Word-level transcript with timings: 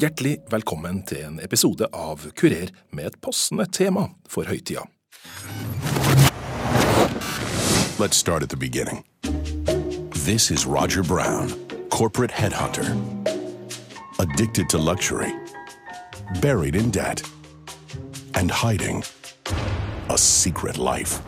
Hjertelig 0.00 0.38
velkommen 0.48 1.02
til 1.04 1.26
en 1.26 1.34
episode 1.44 1.84
av 1.92 2.22
Kurer 2.32 2.70
med 2.96 3.10
et 3.10 3.16
passende 3.20 3.66
tema 3.68 4.06
for 4.32 4.48
høytida. 4.48 4.86
Let's 8.00 8.16
start 8.16 8.42
at 8.42 8.48
the 8.48 8.56
beginning. 8.56 9.04
This 10.24 10.50
is 10.50 10.64
Roger 10.64 11.02
Brown, 11.02 11.52
corporate 11.90 12.32
headhunter. 12.32 12.96
Addicted 14.18 14.70
to 14.70 14.78
luxury, 14.78 15.34
buried 16.40 16.76
in 16.76 16.90
debt, 16.90 17.22
and 18.34 18.50
hiding 18.50 19.04
a 20.08 20.16
secret 20.16 20.78
life. 20.78 21.20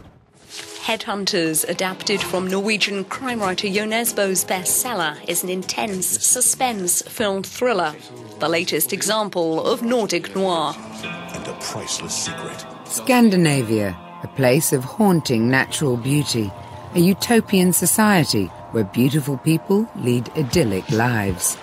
Headhunters, 0.83 1.69
adapted 1.69 2.21
from 2.21 2.49
Norwegian 2.49 3.05
crime 3.05 3.39
writer 3.39 3.69
Jo 3.69 3.85
Nesbo's 3.85 4.45
bestseller, 4.45 5.17
is 5.29 5.45
an 5.45 5.49
intense, 5.49 6.07
suspense 6.07 7.03
film 7.03 7.45
thriller. 7.45 7.95
The 8.41 8.49
latest 8.49 8.93
example 8.93 9.65
of 9.65 9.83
Nordic 9.83 10.35
noir. 10.35 10.75
And 11.05 11.47
a 11.47 11.57
priceless 11.61 12.25
secret. 12.25 12.67
Scandinavia, 12.85 13.97
a 14.25 14.29
place 14.35 14.73
of 14.73 14.83
haunting 14.83 15.49
natural 15.49 15.97
beauty, 15.97 16.51
a 16.97 16.99
utopian 16.99 17.73
society 17.73 18.47
where 18.73 18.83
beautiful 18.83 19.39
people 19.39 19.89
lead 19.95 20.31
idyllic 20.37 20.91
lives. 20.91 21.57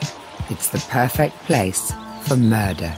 It's 0.49 0.69
the 0.69 0.79
perfect 0.89 1.35
place 1.39 1.91
for 2.21 2.37
murder. 2.37 2.95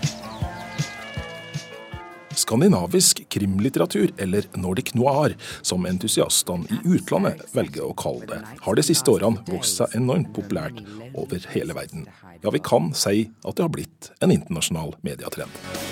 Skandinavisk 2.35 3.23
krimlitteratur, 3.29 4.11
eller 4.17 4.47
Nordic 4.55 4.93
noir, 4.93 5.35
som 5.61 5.85
entusiastene 5.85 6.67
i 6.69 6.79
utlandet 6.95 7.43
velger 7.55 7.85
å 7.85 7.95
kalle 7.97 8.27
det, 8.29 8.41
har 8.61 8.77
de 8.77 8.85
siste 8.85 9.11
årene 9.11 9.43
vokst 9.49 9.81
seg 9.81 9.95
enormt 9.99 10.31
populært 10.35 10.81
over 11.13 11.43
hele 11.53 11.75
verden. 11.77 12.07
Ja, 12.41 12.49
vi 12.49 12.59
kan 12.63 12.93
si 12.97 13.29
at 13.45 13.57
det 13.57 13.65
har 13.65 13.69
blitt 13.69 14.11
en 14.21 14.31
internasjonal 14.33 14.95
medietrend. 15.05 15.51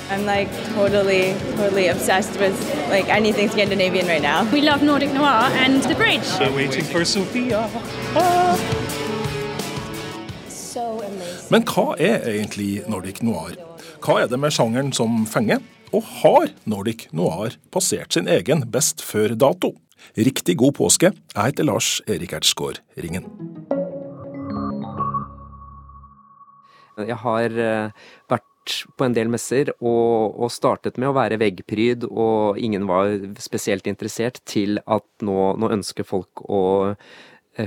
I'm 0.10 0.26
like 0.26 0.50
totally, 0.74 1.36
totally 1.58 1.88
obsessed 1.90 2.40
with 2.40 2.58
like 2.90 3.10
anything 3.10 3.50
Scandinavian 3.50 4.08
right 4.08 4.24
now. 4.24 4.48
We 4.52 4.62
love 4.62 4.82
Nordic 4.82 5.14
Noir 5.14 5.52
and 5.54 5.84
The 5.84 5.96
Bridge. 5.96 6.26
I'm 6.40 6.56
waiting 6.56 6.86
for 6.86 7.06
Sophia. 7.06 7.68
So. 10.50 11.04
Men 11.50 11.66
hva 11.66 11.96
er 11.98 12.26
egentlig 12.30 12.84
Nordic 12.88 13.24
noir? 13.26 13.58
Hva 14.06 14.22
er 14.24 14.28
det 14.32 14.40
med 14.40 14.54
sjangeren 14.54 14.94
som 14.94 15.26
fenger? 15.30 15.62
Og 15.90 16.06
har 16.22 16.52
Nordic 16.70 17.08
noir 17.18 17.56
passert 17.74 18.14
sin 18.14 18.28
egen 18.30 18.62
best 18.70 19.02
før-dato? 19.02 19.72
Riktig 20.14 20.60
god 20.62 20.76
påske. 20.78 21.10
Jeg 21.34 21.52
heter 21.52 21.66
Lars 21.66 21.98
Erik 22.06 22.36
Ertsgaard 22.38 22.78
Ringen. 23.02 23.26
Jeg 27.00 27.18
har 27.24 27.58
eh, 27.64 28.06
vært 28.30 28.76
på 29.00 29.08
en 29.08 29.16
del 29.16 29.32
messer 29.34 29.72
og, 29.80 30.38
og 30.38 30.54
startet 30.54 31.00
med 31.02 31.10
å 31.10 31.16
være 31.18 31.40
veggpryd, 31.42 32.06
og 32.12 32.60
ingen 32.62 32.86
var 32.90 33.16
spesielt 33.42 33.88
interessert, 33.90 34.44
til 34.46 34.78
at 34.86 35.08
nå, 35.26 35.40
nå 35.58 35.72
ønsker 35.80 36.06
folk 36.06 36.44
å 36.46 36.62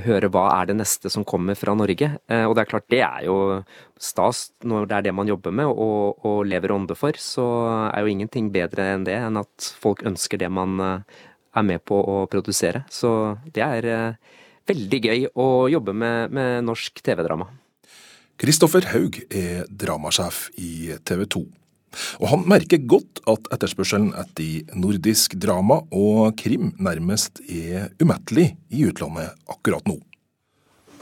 høre 0.01 0.29
hva 0.33 0.45
er 0.59 0.69
det 0.69 0.75
neste 0.79 1.09
som 1.13 1.25
kommer 1.27 1.57
fra 1.59 1.75
Norge. 1.77 2.09
Eh, 2.27 2.45
Og 2.47 2.55
det 2.55 2.63
er 2.63 2.71
klart, 2.71 2.87
det 2.89 3.01
er 3.05 3.25
jo 3.27 3.63
stas 3.99 4.51
når 4.63 4.87
det 4.89 4.97
er 4.97 5.05
det 5.07 5.13
man 5.15 5.27
jobber 5.27 5.51
med 5.53 5.69
og, 5.69 6.23
og 6.25 6.45
lever 6.49 6.73
ånde 6.73 6.95
for. 6.97 7.13
Så 7.19 7.45
er 7.93 8.01
jo 8.01 8.11
ingenting 8.13 8.51
bedre 8.51 8.93
enn 8.95 9.05
det, 9.05 9.15
enn 9.19 9.37
at 9.37 9.73
folk 9.79 10.03
ønsker 10.03 10.41
det 10.41 10.49
man 10.51 10.79
eh, 10.79 11.19
er 11.53 11.67
med 11.67 11.83
på 11.85 11.99
å 11.99 12.23
produsere. 12.27 12.85
Så 12.89 13.37
det 13.53 13.63
er 13.65 13.85
eh, 13.85 14.37
veldig 14.69 15.01
gøy 15.03 15.27
å 15.35 15.49
jobbe 15.69 15.93
med, 15.93 16.31
med 16.33 16.63
norsk 16.65 17.03
TV-drama. 17.03 17.49
Kristoffer 18.41 18.87
Haug 18.93 19.19
er 19.29 19.67
dramasjef 19.69 20.47
i 20.57 20.95
TV 21.05 21.27
2. 21.37 21.43
Og 22.21 22.29
han 22.31 22.47
merker 22.49 22.81
godt 22.89 23.21
at 23.29 23.49
etterspørselen 23.55 24.13
etter 24.19 24.77
nordisk 24.77 25.37
drama 25.41 25.81
og 25.91 26.33
krim 26.39 26.73
nærmest 26.81 27.43
er 27.47 27.91
umettelig 28.01 28.53
i 28.73 28.87
utlandet 28.89 29.33
akkurat 29.49 29.85
nå. 29.89 29.99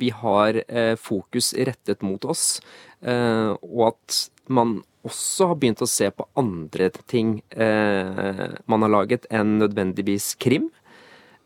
vi 0.01 0.09
har 0.09 0.57
eh, 0.67 0.95
fokus 0.97 1.53
rettet 1.53 2.01
mot 2.01 2.25
oss, 2.25 2.61
eh, 3.05 3.51
og 3.61 3.83
at 3.91 4.17
man 4.49 4.79
også 5.05 5.51
har 5.51 5.59
begynt 5.61 5.81
å 5.81 5.89
se 5.89 6.09
på 6.13 6.27
andre 6.37 6.89
ting 7.09 7.39
eh, 7.53 8.47
man 8.69 8.85
har 8.85 8.93
laget 8.95 9.27
enn 9.33 9.59
nødvendigvis 9.61 10.33
krim. 10.41 10.69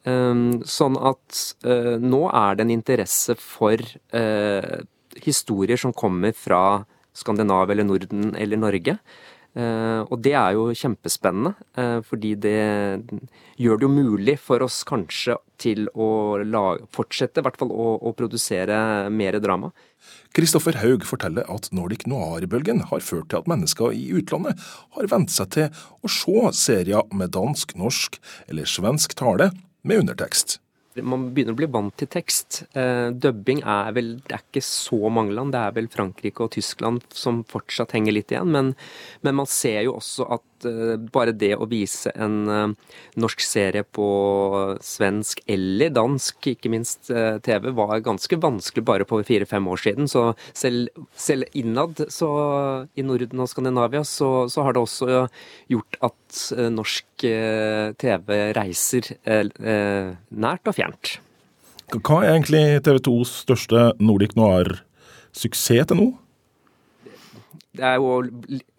Eh, 0.07 0.41
sånn 0.77 0.99
at 1.11 1.43
eh, 1.67 1.95
nå 2.01 2.25
er 2.31 2.55
det 2.57 2.67
en 2.67 2.75
interesse 2.77 3.37
for 3.41 3.79
eh, 4.15 4.75
historier 5.25 5.79
som 5.79 5.95
kommer 5.95 6.35
fra 6.35 6.83
Skandinavia 7.15 7.75
eller 7.75 7.87
Norden 7.87 8.33
eller 8.35 8.59
Norge. 8.59 8.97
Eh, 9.55 10.01
og 10.11 10.19
det 10.19 10.33
er 10.35 10.55
jo 10.57 10.67
kjempespennende, 10.75 11.53
eh, 11.79 11.99
fordi 12.03 12.33
det 12.43 12.55
gjør 13.55 13.79
det 13.79 13.87
jo 13.87 13.91
mulig 13.91 14.35
for 14.43 14.65
oss 14.65 14.81
kanskje 14.87 15.37
til 15.61 15.87
å 15.95 16.41
lage, 16.43 16.83
fortsette, 16.91 17.39
i 17.39 17.45
hvert 17.45 17.59
fall 17.61 17.71
å, 17.71 17.93
å 18.03 18.11
produsere 18.17 19.07
mer 19.09 19.39
drama. 19.39 19.71
Kristoffer 20.35 20.75
Haug 20.81 21.07
forteller 21.07 21.47
at 21.51 21.71
Nordic 21.71 22.03
noir-bølgen 22.11 22.83
har 22.91 22.99
ført 22.99 23.29
til 23.31 23.39
at 23.39 23.47
mennesker 23.47 23.95
i 23.95 24.09
utlandet 24.19 24.59
har 24.97 25.09
vent 25.13 25.31
seg 25.31 25.55
til 25.55 25.71
å 26.03 26.11
se 26.11 26.51
serier 26.59 27.07
med 27.15 27.31
dansk, 27.37 27.77
norsk 27.79 28.19
eller 28.49 28.67
svensk 28.67 29.15
tale 29.15 29.53
med 29.87 30.03
undertekst. 30.03 30.59
Man 31.03 31.25
begynner 31.35 31.55
å 31.55 31.59
bli 31.59 31.67
vant 31.67 31.95
til 31.99 32.07
tekst. 32.07 32.61
Eh, 32.77 33.09
dubbing 33.11 33.61
er 33.67 33.91
vel 33.95 34.13
Det 34.23 34.37
er 34.37 34.43
ikke 34.45 34.63
så 34.63 35.09
mange 35.11 35.35
land. 35.35 35.51
Det 35.51 35.59
er 35.59 35.75
vel 35.75 35.89
Frankrike 35.91 36.45
og 36.45 36.53
Tyskland 36.55 37.03
som 37.11 37.43
fortsatt 37.43 37.91
henger 37.97 38.15
litt 38.15 38.31
igjen. 38.31 38.51
Men, 38.55 38.73
men 39.21 39.35
man 39.41 39.49
ser 39.49 39.81
jo 39.87 39.97
også 39.99 40.29
at 40.37 40.45
eh, 40.67 40.95
bare 41.13 41.33
det 41.35 41.53
å 41.57 41.67
vise 41.69 42.11
en 42.15 42.35
eh, 42.51 42.93
norsk 43.21 43.43
serie 43.43 43.83
på 43.83 44.07
svensk 44.83 45.41
eller 45.51 45.93
dansk, 45.95 46.49
ikke 46.53 46.71
minst 46.73 47.11
eh, 47.13 47.37
TV, 47.45 47.69
var 47.77 48.03
ganske 48.05 48.39
vanskelig 48.41 48.85
bare 48.87 49.07
på 49.07 49.21
fire-fem 49.27 49.67
år 49.71 49.83
siden. 49.83 50.09
Så 50.11 50.27
selv, 50.53 50.89
selv 51.15 51.49
innad 51.57 52.05
så, 52.13 52.29
i 52.95 53.05
Norden 53.05 53.43
og 53.43 53.51
Skandinavia 53.51 54.03
så, 54.07 54.47
så 54.51 54.65
har 54.65 54.75
det 54.75 54.83
også 54.83 55.25
gjort 55.71 55.99
at 56.05 56.41
norsk 56.73 57.23
TV 58.01 58.31
reiser 58.57 59.07
nært 59.23 60.67
og 60.67 60.75
fjernt. 60.75 61.15
Hva 61.93 62.19
er 62.23 62.33
egentlig 62.33 62.63
TV 62.85 62.99
2s 63.07 63.33
største 63.45 63.87
Nordic 64.01 64.35
noir-suksess 64.37 65.91
til 65.91 66.01
nå? 66.01 66.07
Det 67.75 67.85
er 67.85 67.99
jo 67.99 68.21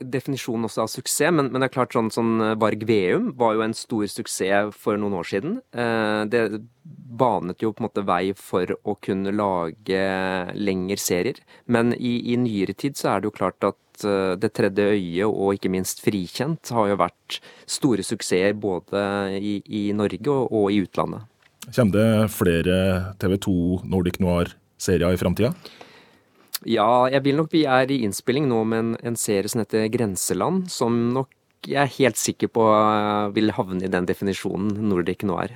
definisjonen 0.00 0.68
også 0.68 0.84
av 0.84 0.92
suksess, 0.92 1.34
men, 1.34 1.50
men 1.52 1.62
det 1.62 1.68
er 1.68 1.76
klart 1.76 1.96
sånn, 1.96 2.12
sånn 2.14 2.34
Varg 2.60 2.86
Veum 2.88 3.32
var 3.38 3.56
jo 3.56 3.64
en 3.66 3.76
stor 3.76 4.06
suksess 4.10 4.76
for 4.76 4.98
noen 5.00 5.16
år 5.18 5.28
siden. 5.30 5.58
Eh, 5.76 6.22
det 6.32 6.46
banet 7.16 7.62
jo 7.62 7.72
på 7.72 7.82
en 7.82 7.88
måte 7.88 8.04
vei 8.06 8.34
for 8.36 8.70
å 8.84 8.96
kunne 9.02 9.32
lage 9.34 10.02
lengre 10.58 11.00
serier. 11.00 11.40
Men 11.66 11.94
i, 11.96 12.18
i 12.32 12.36
nyere 12.40 12.76
tid 12.76 12.98
så 12.98 13.14
er 13.14 13.22
det 13.22 13.30
jo 13.30 13.36
klart 13.36 13.66
at 13.66 14.04
eh, 14.04 14.34
Det 14.40 14.52
tredje 14.56 14.90
øyet 14.92 15.30
og 15.30 15.56
ikke 15.56 15.72
minst 15.72 16.02
Frikjent 16.04 16.72
har 16.74 16.90
jo 16.90 17.00
vært 17.00 17.40
store 17.70 18.04
suksesser 18.06 18.56
både 18.60 19.00
i, 19.38 19.58
i 19.66 19.88
Norge 19.96 20.30
og, 20.32 20.52
og 20.52 20.70
i 20.74 20.82
utlandet. 20.84 21.26
Kommer 21.66 21.98
det 21.98 22.30
flere 22.30 22.76
TV 23.18 23.34
2 23.42 23.56
Nordic 23.90 24.20
noir-serier 24.22 25.16
i 25.16 25.18
framtida? 25.18 25.54
Ja, 26.66 27.06
jeg 27.12 27.22
vil 27.22 27.38
nok 27.38 27.52
vi 27.54 27.62
er 27.70 27.90
i 27.94 28.00
innspilling 28.02 28.48
nå 28.50 28.64
med 28.66 28.82
en, 28.82 28.92
en 29.12 29.18
serie 29.20 29.48
som 29.50 29.62
heter 29.62 29.86
Grenseland, 29.94 30.66
som 30.72 30.98
nok 31.14 31.30
jeg 31.66 31.82
er 31.82 31.94
helt 31.98 32.18
sikker 32.20 32.50
på 32.52 32.66
eh, 32.70 33.32
vil 33.34 33.54
havne 33.56 33.86
i 33.86 33.90
den 33.90 34.06
definisjonen 34.06 34.76
Nordic 34.86 35.24
noir. 35.26 35.50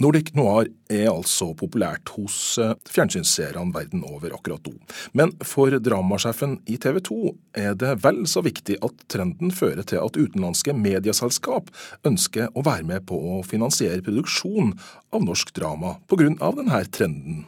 Nordic 0.00 0.34
noir 0.36 0.68
er 0.92 1.06
altså 1.08 1.50
populært 1.56 2.10
hos 2.16 2.36
eh, 2.60 2.74
fjernsynsseerne 2.92 3.72
verden 3.74 4.04
over 4.08 4.34
akkurat 4.36 4.68
nå. 4.68 4.74
Men 5.16 5.32
for 5.44 5.72
dramasjefen 5.80 6.58
i 6.68 6.76
TV 6.80 7.00
2 7.08 7.18
er 7.64 7.76
det 7.80 7.94
vel 8.04 8.24
så 8.28 8.44
viktig 8.44 8.78
at 8.84 9.06
trenden 9.12 9.52
fører 9.56 9.84
til 9.88 10.02
at 10.02 10.16
utenlandske 10.16 10.76
medieselskap 10.76 11.72
ønsker 12.08 12.52
å 12.52 12.64
være 12.66 12.88
med 12.88 13.06
på 13.08 13.16
å 13.16 13.42
finansiere 13.48 14.04
produksjon 14.04 14.74
av 15.12 15.24
norsk 15.24 15.54
drama 15.56 15.96
pga. 16.08 16.28
denne 16.60 16.84
trenden. 16.92 17.46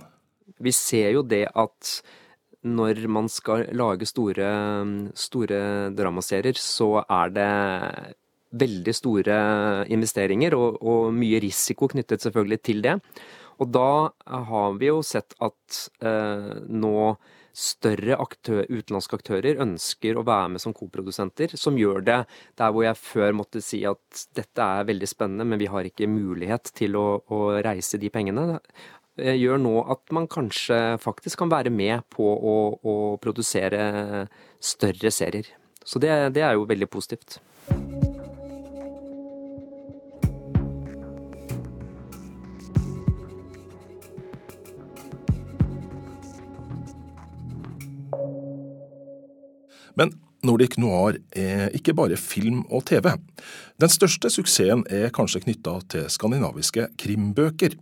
Vi 0.59 0.73
ser 0.75 1.13
jo 1.15 1.23
det 1.23 1.47
at 1.55 2.01
når 2.67 3.05
man 3.13 3.29
skal 3.31 3.69
lage 3.77 4.09
store, 4.09 4.49
store 5.15 5.61
dramaserier, 5.95 6.59
så 6.59 7.05
er 7.05 7.35
det 7.35 7.51
veldig 8.59 8.95
store 8.97 9.39
investeringer 9.93 10.57
og, 10.57 10.79
og 10.81 11.13
mye 11.15 11.41
risiko 11.45 11.91
knyttet 11.93 12.25
selvfølgelig 12.25 12.61
til 12.65 12.83
det. 12.85 12.97
Og 13.59 13.73
da 13.75 13.91
har 14.49 14.79
vi 14.79 14.89
jo 14.91 15.03
sett 15.07 15.35
at 15.43 15.83
eh, 16.07 16.55
nå 16.71 16.99
større 17.59 18.15
aktør, 18.23 18.63
utenlandske 18.71 19.19
aktører 19.19 19.59
ønsker 19.65 20.19
å 20.19 20.23
være 20.27 20.53
med 20.55 20.63
som 20.63 20.75
koprodusenter, 20.77 21.57
som 21.59 21.79
gjør 21.79 22.05
det 22.07 22.19
der 22.61 22.75
hvor 22.75 22.85
jeg 22.87 23.01
før 23.01 23.35
måtte 23.35 23.63
si 23.65 23.81
at 23.89 24.23
dette 24.39 24.63
er 24.63 24.87
veldig 24.87 25.09
spennende, 25.11 25.47
men 25.49 25.59
vi 25.59 25.71
har 25.71 25.89
ikke 25.89 26.11
mulighet 26.11 26.71
til 26.79 26.95
å, 27.01 27.07
å 27.27 27.41
reise 27.67 27.99
de 27.99 28.13
pengene. 28.15 28.61
Gjør 29.19 29.61
nå 29.63 29.75
at 29.91 30.15
man 30.15 30.29
kanskje 30.31 30.99
faktisk 31.03 31.43
kan 31.43 31.51
være 31.53 31.73
med 31.75 32.07
på 32.15 32.25
å, 32.25 32.57
å 32.79 32.95
produsere 33.23 34.27
større 34.61 35.13
serier. 35.15 35.51
Så 35.85 36.01
det, 36.03 36.13
det 36.37 36.45
er 36.45 36.57
jo 36.59 36.69
veldig 36.69 36.91
positivt. 36.93 37.39
Men 49.99 50.13
Nordic 50.47 50.77
Noir 50.79 51.17
er 51.35 51.73
ikke 51.75 51.97
bare 51.99 52.17
film 52.21 52.63
og 52.71 52.85
TV. 52.87 53.11
Den 53.83 53.91
største 53.91 54.31
suksessen 54.31 54.85
er 54.87 55.11
kanskje 55.15 55.43
knytta 55.43 55.75
til 55.91 56.07
skandinaviske 56.13 56.93
krimbøker. 57.01 57.75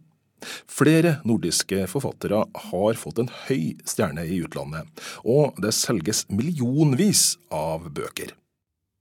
Flere 0.71 1.17
nordiske 1.27 1.87
forfattere 1.91 2.43
har 2.71 2.99
fått 3.01 3.23
en 3.23 3.31
høy 3.47 3.77
stjerne 3.89 4.27
i 4.27 4.41
utlandet, 4.45 4.89
og 5.25 5.57
det 5.63 5.73
selges 5.75 6.25
millionvis 6.29 7.37
av 7.51 7.89
bøker. 7.95 8.35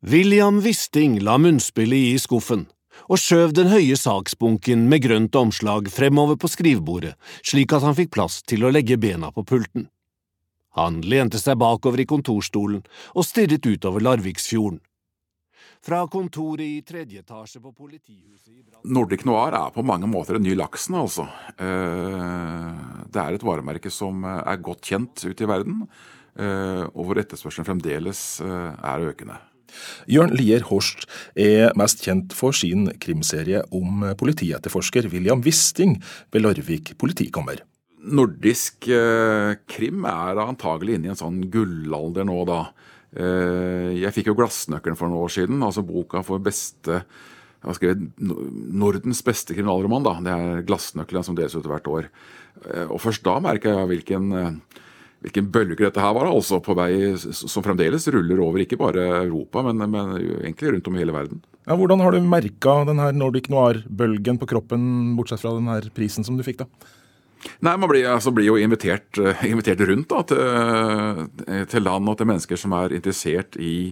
William 0.05 0.61
Wisting 0.61 1.19
la 1.25 1.37
munnspillet 1.41 2.13
i 2.13 2.21
skuffen 2.21 2.67
og 3.11 3.19
skjøv 3.19 3.53
den 3.57 3.69
høye 3.71 3.97
saksbunken 3.99 4.85
med 4.89 5.03
grønt 5.03 5.35
omslag 5.35 5.89
fremover 5.91 6.37
på 6.39 6.49
skrivebordet, 6.51 7.15
slik 7.43 7.73
at 7.75 7.83
han 7.83 7.97
fikk 7.97 8.13
plass 8.15 8.39
til 8.47 8.63
å 8.65 8.71
legge 8.71 8.97
bena 9.01 9.31
på 9.35 9.43
pulten. 9.43 9.89
Han 10.79 10.99
lente 11.07 11.39
seg 11.39 11.59
bakover 11.59 12.01
i 12.03 12.07
kontorstolen 12.09 12.83
og 13.13 13.27
stirret 13.27 13.67
utover 13.67 14.03
Larviksfjorden. 14.03 14.81
Fra 15.85 15.99
kontoret 16.09 16.65
i 16.65 16.81
tredje 16.81 17.21
etasje 17.21 17.59
på 17.61 17.69
politihuset 17.77 18.49
i 18.49 18.63
Brann... 18.63 18.81
Nordic 18.89 19.21
Noir 19.27 19.53
er 19.53 19.73
på 19.73 19.83
mange 19.85 20.07
måter 20.09 20.39
en 20.39 20.45
ny 20.45 20.55
laksen, 20.57 20.95
altså. 20.97 21.27
Eh, 21.61 22.79
det 23.13 23.21
er 23.21 23.37
et 23.37 23.45
varemerke 23.45 23.91
som 23.93 24.25
er 24.25 24.63
godt 24.65 24.89
kjent 24.89 25.27
ute 25.27 25.45
i 25.45 25.49
verden, 25.49 25.83
eh, 26.41 26.87
og 26.89 27.03
hvor 27.05 27.21
etterspørselen 27.21 27.67
fremdeles 27.69 28.23
eh, 28.41 28.71
er 28.73 29.05
økende. 29.11 29.37
Jørn 30.09 30.33
Lier 30.33 30.65
Horst 30.71 31.05
er 31.37 31.69
mest 31.77 32.01
kjent 32.01 32.33
for 32.33 32.55
sin 32.55 32.87
krimserie 33.01 33.61
om 33.75 34.07
politietterforsker 34.17 35.11
William 35.13 35.45
Wisting 35.45 35.99
ved 36.33 36.47
Larvik 36.47 36.95
politikammer 36.97 37.61
nordisk 38.05 38.87
eh, 38.93 39.55
krim 39.69 40.05
er 40.05 40.41
antagelig 40.43 40.97
inne 40.97 41.09
i 41.09 41.13
en 41.13 41.19
sånn 41.19 41.39
gullalder 41.53 42.27
nå, 42.27 42.37
da. 42.47 42.59
Eh, 43.15 43.95
jeg 44.01 44.13
fikk 44.13 44.27
jo 44.31 44.35
'Glassnøkkelen' 44.35 44.97
for 44.99 45.07
noen 45.07 45.23
år 45.23 45.31
siden, 45.31 45.63
altså 45.63 45.85
boka 45.85 46.23
for 46.23 46.39
beste 46.39 47.03
jeg 47.65 47.71
har 47.71 47.77
skrevet 47.79 48.01
Nordens 48.77 49.23
beste 49.25 49.55
kriminalroman. 49.55 50.03
da, 50.03 50.19
Det 50.21 50.31
er 50.31 50.61
'Glassnøkkelen' 50.61 51.23
som 51.23 51.35
deles 51.35 51.55
ut 51.55 51.65
hvert 51.65 51.87
år. 51.87 52.09
Eh, 52.69 52.85
og 52.91 53.01
først 53.01 53.23
da 53.23 53.39
merka 53.39 53.73
jeg 53.73 53.87
hvilken, 53.87 54.33
eh, 54.33 54.51
hvilken 55.23 55.49
bølge 55.49 55.77
dette 55.77 55.99
her 55.99 56.13
var, 56.13 56.27
altså 56.27 56.61
på 56.61 56.75
vei 56.75 57.17
som 57.17 57.63
fremdeles 57.63 58.05
ruller 58.13 58.39
over 58.39 58.59
ikke 58.59 58.77
bare 58.77 59.25
Europa, 59.25 59.63
men, 59.63 59.77
men 59.89 60.15
egentlig 60.43 60.73
rundt 60.73 60.87
om 60.87 60.95
i 60.95 60.99
hele 60.99 61.11
verden. 61.11 61.41
Ja, 61.65 61.75
hvordan 61.75 62.01
har 62.01 62.11
du 62.11 62.21
merka 62.21 62.85
denne 62.85 63.11
Nordic 63.15 63.49
noir-bølgen 63.49 64.37
på 64.37 64.45
kroppen, 64.45 65.15
bortsett 65.17 65.39
fra 65.39 65.55
denne 65.57 65.81
prisen 65.89 66.23
som 66.23 66.37
du 66.37 66.43
fikk, 66.43 66.57
da? 66.57 66.65
Nei, 67.59 67.75
Man 67.77 67.89
blir, 67.89 68.07
altså, 68.09 68.33
blir 68.35 68.49
jo 68.49 68.57
invitert, 68.59 69.17
uh, 69.21 69.43
invitert 69.47 69.83
rundt 69.87 70.09
da, 70.11 70.21
til, 70.29 70.39
uh, 70.39 71.65
til, 71.69 71.83
land 71.85 72.09
og 72.11 72.17
til 72.19 72.29
mennesker 72.29 72.59
som 72.59 72.75
er 72.77 72.95
interessert 72.97 73.57
i, 73.61 73.91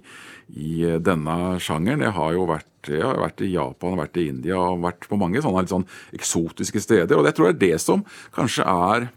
i 0.53 0.71
uh, 0.87 0.99
denne 1.03 1.57
sjangeren. 1.63 2.05
Jeg 2.05 2.15
har 2.17 2.37
jo 2.37 2.47
vært, 2.49 2.71
jeg 2.89 3.03
har 3.05 3.21
vært, 3.21 3.43
i 3.45 3.53
Japan, 3.53 3.99
vært 3.99 4.19
i 4.21 4.27
India 4.31 4.59
og 4.59 4.83
vært 4.85 5.09
på 5.09 5.19
mange 5.21 5.43
sånne 5.43 5.65
litt 5.65 5.73
sånn 5.73 5.87
eksotiske 6.17 6.81
steder. 6.83 7.17
Og 7.17 7.27
det 7.27 7.35
tror 7.37 7.49
jeg 7.51 7.57
er 7.57 7.63
det 7.67 7.83
som 7.83 8.05
kanskje 8.35 8.67
er 8.67 9.11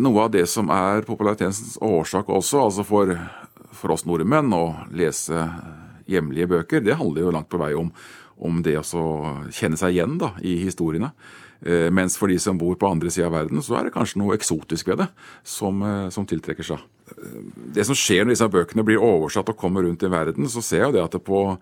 noe 0.00 0.24
av 0.24 0.32
det 0.34 0.46
som 0.50 0.72
er 0.74 1.04
popularitetens 1.06 1.76
årsak 1.84 2.30
også. 2.34 2.64
altså 2.64 2.84
for, 2.86 3.12
for 3.76 3.94
oss 3.94 4.06
nordmenn 4.08 4.50
å 4.56 4.64
lese 4.96 5.44
hjemlige 6.08 6.48
bøker. 6.50 6.82
Det 6.82 6.96
handler 6.98 7.26
jo 7.26 7.34
langt 7.36 7.50
på 7.52 7.60
vei 7.60 7.74
om, 7.78 7.92
om 8.42 8.62
det 8.64 8.78
å 8.80 9.04
kjenne 9.54 9.78
seg 9.78 9.94
igjen 9.94 10.16
da, 10.20 10.32
i 10.42 10.56
historiene. 10.64 11.12
Eh, 11.66 11.88
mens 11.90 12.14
for 12.18 12.30
de 12.30 12.38
som 12.38 12.58
bor 12.58 12.76
på 12.78 12.86
andre 12.86 13.10
sida 13.10 13.26
av 13.26 13.34
verden, 13.34 13.62
så 13.64 13.78
er 13.78 13.88
det 13.88 13.94
kanskje 13.96 14.20
noe 14.20 14.36
eksotisk 14.36 14.92
ved 14.92 15.02
det 15.02 15.08
som, 15.42 15.82
eh, 15.82 16.08
som, 16.14 16.26
tiltrekker 16.26 16.62
seg. 16.62 16.84
Eh, 17.10 17.40
det 17.74 17.86
som 17.86 17.98
skjer 17.98 18.24
når 18.24 18.36
disse 18.36 18.50
bøkene 18.52 18.84
blir 18.86 19.02
oversatt 19.02 19.50
og 19.50 19.58
kommer 19.58 19.82
rundt 19.82 20.02
i 20.02 20.12
verden, 20.12 20.46
så 20.46 20.62
ser 20.62 20.84
jeg 20.84 20.92
jo 20.92 20.96
det 20.98 21.04
at 21.04 21.16
det 21.16 21.24
på 21.26 21.58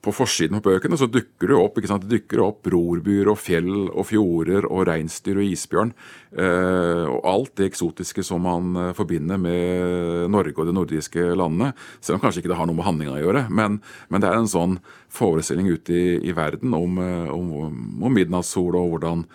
på 0.00 0.12
forsiden 0.16 0.60
på 0.60 0.70
bøkene 0.72 0.96
så 0.96 1.08
dukker 1.12 1.50
det 1.50 1.56
opp 1.60 1.76
ikke 1.76 1.90
sant? 1.90 2.06
Det 2.08 2.22
dukker 2.22 2.40
opp 2.44 2.68
rorbyer 2.72 3.28
og 3.28 3.36
fjell 3.40 3.72
og 3.90 4.06
fjorder 4.08 4.64
og 4.70 4.86
reinsdyr 4.88 5.42
og 5.42 5.50
isbjørn. 5.52 5.92
Eh, 6.32 7.04
og 7.04 7.26
alt 7.28 7.52
det 7.60 7.68
eksotiske 7.68 8.24
som 8.24 8.46
man 8.46 8.70
eh, 8.80 8.92
forbinder 8.96 9.40
med 9.40 10.30
Norge 10.32 10.56
og 10.56 10.70
de 10.70 10.76
nordiske 10.76 11.26
landene. 11.36 11.74
Selv 12.00 12.16
om 12.16 12.24
kanskje 12.24 12.40
ikke 12.40 12.54
det 12.54 12.60
har 12.62 12.70
noe 12.70 12.78
med 12.78 12.88
handlinga 12.88 13.18
å 13.18 13.20
gjøre. 13.20 13.44
Men, 13.52 13.80
men, 14.08 14.24
det 14.24 14.30
er 14.30 14.40
en 14.40 14.50
sånn 14.50 14.78
forestilling 15.12 15.68
ute 15.68 15.96
i, 15.96 16.06
i 16.30 16.36
verden 16.36 16.72
om, 16.76 16.96
eh, 17.04 17.34
om, 17.34 17.52
om 18.00 18.16
midnattssol 18.16 18.80
og 18.80 18.94
hvordan, 18.94 19.26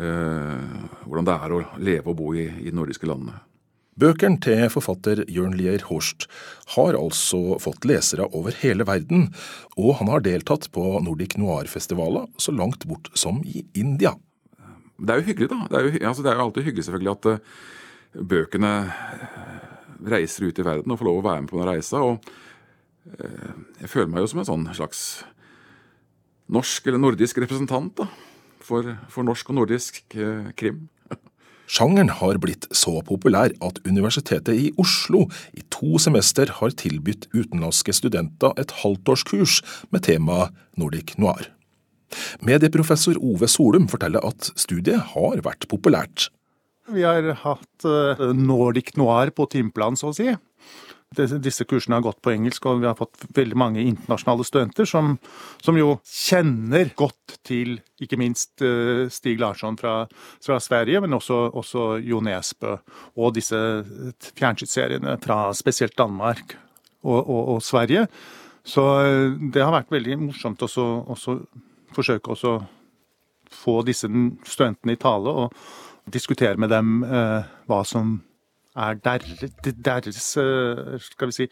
eh, 0.00 0.80
hvordan, 1.04 1.28
det 1.28 1.36
er 1.36 1.56
å 1.58 1.60
leve 1.76 2.14
og 2.14 2.18
bo 2.22 2.32
i, 2.32 2.48
i 2.48 2.70
de 2.70 2.76
nordiske 2.78 3.08
landene. 3.10 3.36
Bøkene 3.96 4.36
til 4.44 4.66
forfatter 4.68 5.22
Jørn 5.32 5.54
Lier 5.56 5.80
Horst 5.88 6.26
har 6.74 6.98
altså 6.98 7.56
fått 7.64 7.86
lesere 7.88 8.26
over 8.36 8.52
hele 8.60 8.84
verden, 8.84 9.30
og 9.80 9.96
han 10.02 10.10
har 10.12 10.24
deltatt 10.26 10.68
på 10.74 10.84
Nordic 11.00 11.38
Noir-festivaler 11.40 12.26
så 12.36 12.52
langt 12.52 12.84
bort 12.90 13.08
som 13.16 13.40
i 13.48 13.62
India. 13.72 14.12
Det 15.00 15.14
er 15.14 15.22
jo 15.22 15.28
hyggelig, 15.30 15.48
da. 15.48 15.60
Det 15.70 15.78
er 15.78 15.86
jo, 15.86 15.92
altså, 16.10 16.24
det 16.24 16.30
er 16.30 16.36
jo 16.36 16.44
alltid 16.44 16.66
hyggelig 16.68 16.84
selvfølgelig 16.84 17.12
at 17.14 17.28
uh, 17.30 17.62
bøkene 18.32 18.72
reiser 20.12 20.44
ut 20.44 20.60
i 20.60 20.66
verden 20.66 20.92
og 20.92 21.00
får 21.00 21.08
lov 21.08 21.20
å 21.20 21.24
være 21.26 21.44
med 21.44 21.52
på 21.52 21.60
den 21.60 21.68
reisa. 21.70 22.02
Og 22.04 22.28
uh, 23.16 23.54
jeg 23.80 23.92
føler 23.92 24.12
meg 24.12 24.24
jo 24.24 24.30
som 24.32 24.42
en 24.42 24.48
sånn 24.50 24.66
slags 24.76 25.02
norsk 26.52 26.88
eller 26.88 27.00
nordisk 27.00 27.40
representant 27.40 27.96
da, 27.96 28.10
for, 28.60 28.92
for 29.12 29.24
norsk 29.24 29.52
og 29.52 29.58
nordisk 29.62 30.04
uh, 30.20 30.52
krim. 30.56 30.84
Sjangeren 31.66 32.12
har 32.20 32.38
blitt 32.42 32.68
så 32.74 33.00
populær 33.06 33.52
at 33.64 33.80
Universitetet 33.86 34.54
i 34.54 34.70
Oslo 34.78 35.24
i 35.56 35.64
to 35.74 35.98
semester 36.02 36.50
har 36.60 36.74
tilbudt 36.78 37.26
utenlandske 37.34 37.94
studenter 37.96 38.54
et 38.60 38.74
halvtårskurs 38.82 39.60
med 39.90 40.06
temaet 40.06 40.54
Nordic 40.78 41.16
noir. 41.18 41.50
Medieprofessor 42.46 43.18
Ove 43.18 43.48
Solum 43.50 43.88
forteller 43.90 44.22
at 44.24 44.52
studiet 44.54 45.12
har 45.16 45.42
vært 45.44 45.66
populært. 45.70 46.28
Vi 46.94 47.02
har 47.02 47.32
hatt 47.42 47.86
eh, 47.88 48.28
Nordic 48.38 48.94
noir 48.98 49.32
på 49.34 49.48
timeplanen, 49.50 49.98
så 49.98 50.12
å 50.12 50.16
si. 50.16 50.30
Disse 51.14 51.64
kursene 51.64 51.96
har 51.96 52.02
gått 52.02 52.18
på 52.20 52.32
engelsk, 52.32 52.64
og 52.66 52.80
vi 52.82 52.88
har 52.88 52.96
fått 52.98 53.28
veldig 53.36 53.56
mange 53.56 53.84
internasjonale 53.84 54.44
studenter 54.44 54.88
som, 54.90 55.12
som 55.62 55.78
jo 55.78 55.94
kjenner 56.02 56.90
godt 56.98 57.36
til 57.46 57.76
ikke 58.02 58.18
minst 58.18 58.64
uh, 58.66 59.06
Stig 59.12 59.38
Larsson 59.40 59.78
fra, 59.78 60.00
fra, 60.42 60.58
Sverige, 60.60 61.00
men 61.04 61.14
også, 61.14 61.38
også 61.54 61.86
Jo 62.02 62.18
Nesbø 62.26 62.74
og 63.14 63.36
disse 63.38 63.56
fjernsynsseriene 64.34 65.14
fra 65.22 65.38
spesielt 65.56 65.96
Danmark 65.96 66.58
og, 67.06 67.20
og, 67.22 67.42
og 67.54 67.62
Sverige. 67.62 68.08
Så 68.66 68.82
uh, 68.82 69.38
det 69.38 69.62
har 69.62 69.72
vært 69.78 69.94
veldig 69.94 70.18
morsomt 70.26 70.66
å 70.66 70.72
forsøke 71.94 72.34
å 72.34 72.56
få 73.56 73.80
disse 73.86 74.10
studentene 74.42 74.96
i 74.96 75.00
tale 75.00 75.32
og 75.32 75.54
diskutere 76.06 76.58
med 76.58 76.70
dem 76.70 77.02
eh, 77.04 77.46
hva 77.66 77.82
som 77.86 78.18
er 78.76 79.00
deres, 79.00 80.36
eh, 80.40 80.96
skal 81.00 81.32
vi 81.32 81.36
si, 81.40 81.48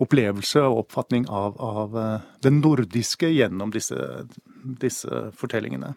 opplevelse 0.00 0.62
og 0.64 0.84
oppfatning 0.84 1.26
av, 1.28 1.56
av 1.60 1.96
eh, 2.00 2.28
det 2.44 2.52
nordiske 2.56 3.28
gjennom 3.32 3.72
disse, 3.74 3.96
disse, 4.80 5.24
fortellingene. 5.36 5.94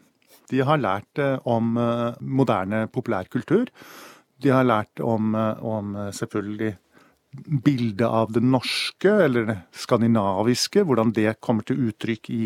De 0.52 0.64
har 0.66 0.82
lært 0.82 1.20
eh, 1.20 1.38
om 1.46 1.76
moderne 2.20 2.88
populærkultur. 2.92 3.72
De 4.44 4.52
har 4.52 4.66
lært 4.68 5.00
om, 5.00 5.36
om 5.64 5.94
selvfølgelig 6.12 6.74
bildet 7.34 8.06
av 8.06 8.32
det 8.34 8.44
norske, 8.46 9.10
eller 9.26 9.48
det 9.48 9.58
skandinaviske, 9.84 10.84
hvordan 10.86 11.14
det 11.16 11.38
kommer 11.42 11.66
til 11.68 11.88
uttrykk 11.90 12.30
i 12.34 12.42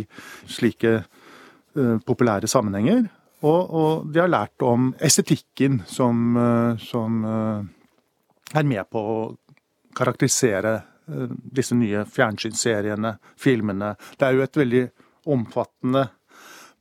slike 0.48 0.94
uh, 1.02 1.98
populære 2.08 2.48
sammenhenger. 2.48 3.08
Og, 3.46 3.74
og, 3.74 4.06
de 4.14 4.22
har 4.24 4.32
lært 4.32 4.64
om 4.66 4.94
estetikken 5.04 5.82
som, 5.90 6.38
uh, 6.38 6.80
som 6.82 7.20
uh, 7.26 7.66
er 8.54 8.68
med 8.68 8.90
på 8.90 9.02
å 9.02 9.18
karakterisere 9.98 10.76
eh, 10.76 11.34
disse 11.60 11.76
nye 11.76 12.06
fjernsynsseriene, 12.06 13.18
filmene. 13.40 13.96
Det 14.18 14.28
er 14.28 14.38
jo 14.38 14.46
et 14.46 14.62
veldig 14.64 14.84
omfattende 15.28 16.08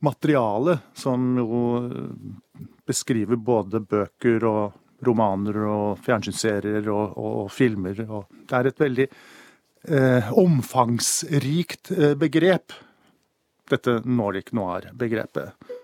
materiale 0.05 0.77
som 0.95 1.31
jo 1.39 1.61
beskriver 2.87 3.35
både 3.35 3.81
bøker 3.81 4.45
og 4.47 5.05
romaner 5.05 5.59
og 5.67 5.99
fjernsynsserier 6.05 6.87
og, 6.89 7.17
og, 7.17 7.31
og 7.43 7.51
filmer. 7.53 7.99
Og 8.07 8.45
det 8.47 8.57
er 8.57 8.69
et 8.69 8.83
veldig 8.83 9.07
eh, 9.07 10.31
omfangsrikt 10.43 11.91
eh, 11.97 12.13
begrep, 12.19 12.75
dette 13.67 13.99
Nordic 14.05 14.53
noir-begrepet. 14.55 15.76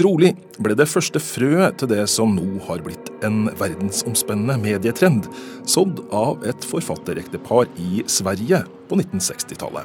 Trolig 0.00 0.30
ble 0.64 0.72
det 0.78 0.86
første 0.88 1.20
frøet 1.20 1.76
til 1.80 1.90
det 1.90 2.06
som 2.08 2.30
nå 2.32 2.62
har 2.64 2.80
blitt 2.80 3.10
en 3.26 3.50
verdensomspennende 3.60 4.56
medietrend, 4.62 5.26
sådd 5.68 6.00
av 6.16 6.46
et 6.48 6.64
forfatterektepar 6.64 7.68
i 7.76 8.00
Sverige 8.08 8.62
på 8.88 8.96
1960-tallet. 8.96 9.84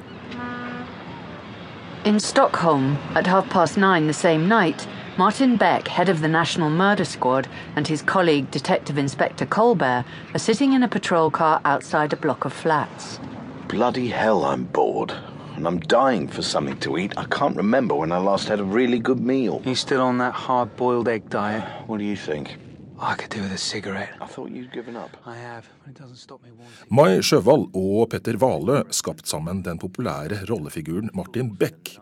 In 2.07 2.21
Stockholm, 2.23 2.95
at 3.13 3.27
half 3.27 3.49
past 3.49 3.75
nine 3.75 4.07
the 4.07 4.13
same 4.13 4.47
night, 4.47 4.87
Martin 5.17 5.57
Beck, 5.57 5.89
head 5.89 6.07
of 6.07 6.21
the 6.21 6.31
National 6.31 6.69
Murder 6.69 7.03
Squad, 7.03 7.49
and 7.75 7.87
his 7.87 8.01
colleague, 8.01 8.49
Detective 8.51 8.97
Inspector 8.97 9.45
Colbert, 9.47 10.05
are 10.33 10.39
sitting 10.39 10.71
in 10.71 10.83
a 10.83 10.87
patrol 10.87 11.29
car 11.29 11.59
outside 11.65 12.13
a 12.13 12.17
block 12.17 12.45
of 12.45 12.53
flats. 12.53 13.19
Bloody 13.67 14.07
hell, 14.07 14.45
I'm 14.45 14.63
bored. 14.63 15.13
And 15.55 15.67
I'm 15.67 15.79
dying 15.79 16.27
for 16.27 16.41
something 16.41 16.77
to 16.79 16.97
eat. 16.97 17.13
I 17.17 17.25
can't 17.25 17.55
remember 17.55 17.95
when 17.95 18.11
I 18.11 18.17
last 18.17 18.47
had 18.47 18.59
a 18.59 18.63
really 18.63 18.99
good 18.99 19.19
meal. 19.19 19.61
He's 19.63 19.79
still 19.79 20.01
on 20.01 20.17
that 20.17 20.33
hard 20.33 20.75
boiled 20.75 21.07
egg 21.07 21.29
diet? 21.29 21.63
What 21.87 21.99
do 21.99 22.03
you 22.03 22.17
think? 22.17 22.57
I 22.99 23.15
could 23.15 23.29
do 23.29 23.41
with 23.41 23.51
a 23.51 23.57
cigarette. 23.57 24.13
I 24.21 24.25
thought 24.25 24.51
you'd 24.51 24.71
given 24.71 24.95
up. 24.95 25.17
I 25.25 25.35
have, 25.35 25.67
but 25.83 25.91
it 25.91 26.01
doesn't 26.01 26.17
stop 26.17 26.41
me 26.43 26.51
wanting. 26.51 26.87
Mai 26.89 27.21
Sjøvald 27.21 27.69
og 27.75 28.09
Petter 28.09 28.37
Valø 28.39 28.83
skapte 28.91 29.27
sammen 29.29 29.63
den 29.63 29.79
populære 29.79 30.45
rollefiguren 30.49 31.09
Martin 31.13 31.55
Beck. 31.55 31.97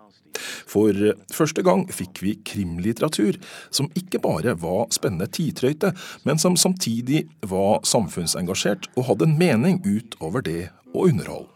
For 0.70 0.94
første 1.34 1.64
gang 1.66 1.86
fikk 1.94 2.22
vi 2.26 2.36
krimlitteratur 2.46 3.38
som 3.74 3.90
ikke 3.98 4.22
bare 4.22 4.56
var 4.62 4.88
spennende 4.94 5.30
tidtrøyte, 5.30 5.94
men 6.26 6.42
som 6.42 6.58
samtidig 6.58 7.28
var 7.42 7.82
samfunnsengasjert 7.86 8.90
og 8.98 9.10
hadde 9.10 9.30
en 9.30 9.38
mening 9.38 9.82
utover 9.86 10.46
det 10.46 10.70
å 10.94 11.08
underholde. 11.10 11.50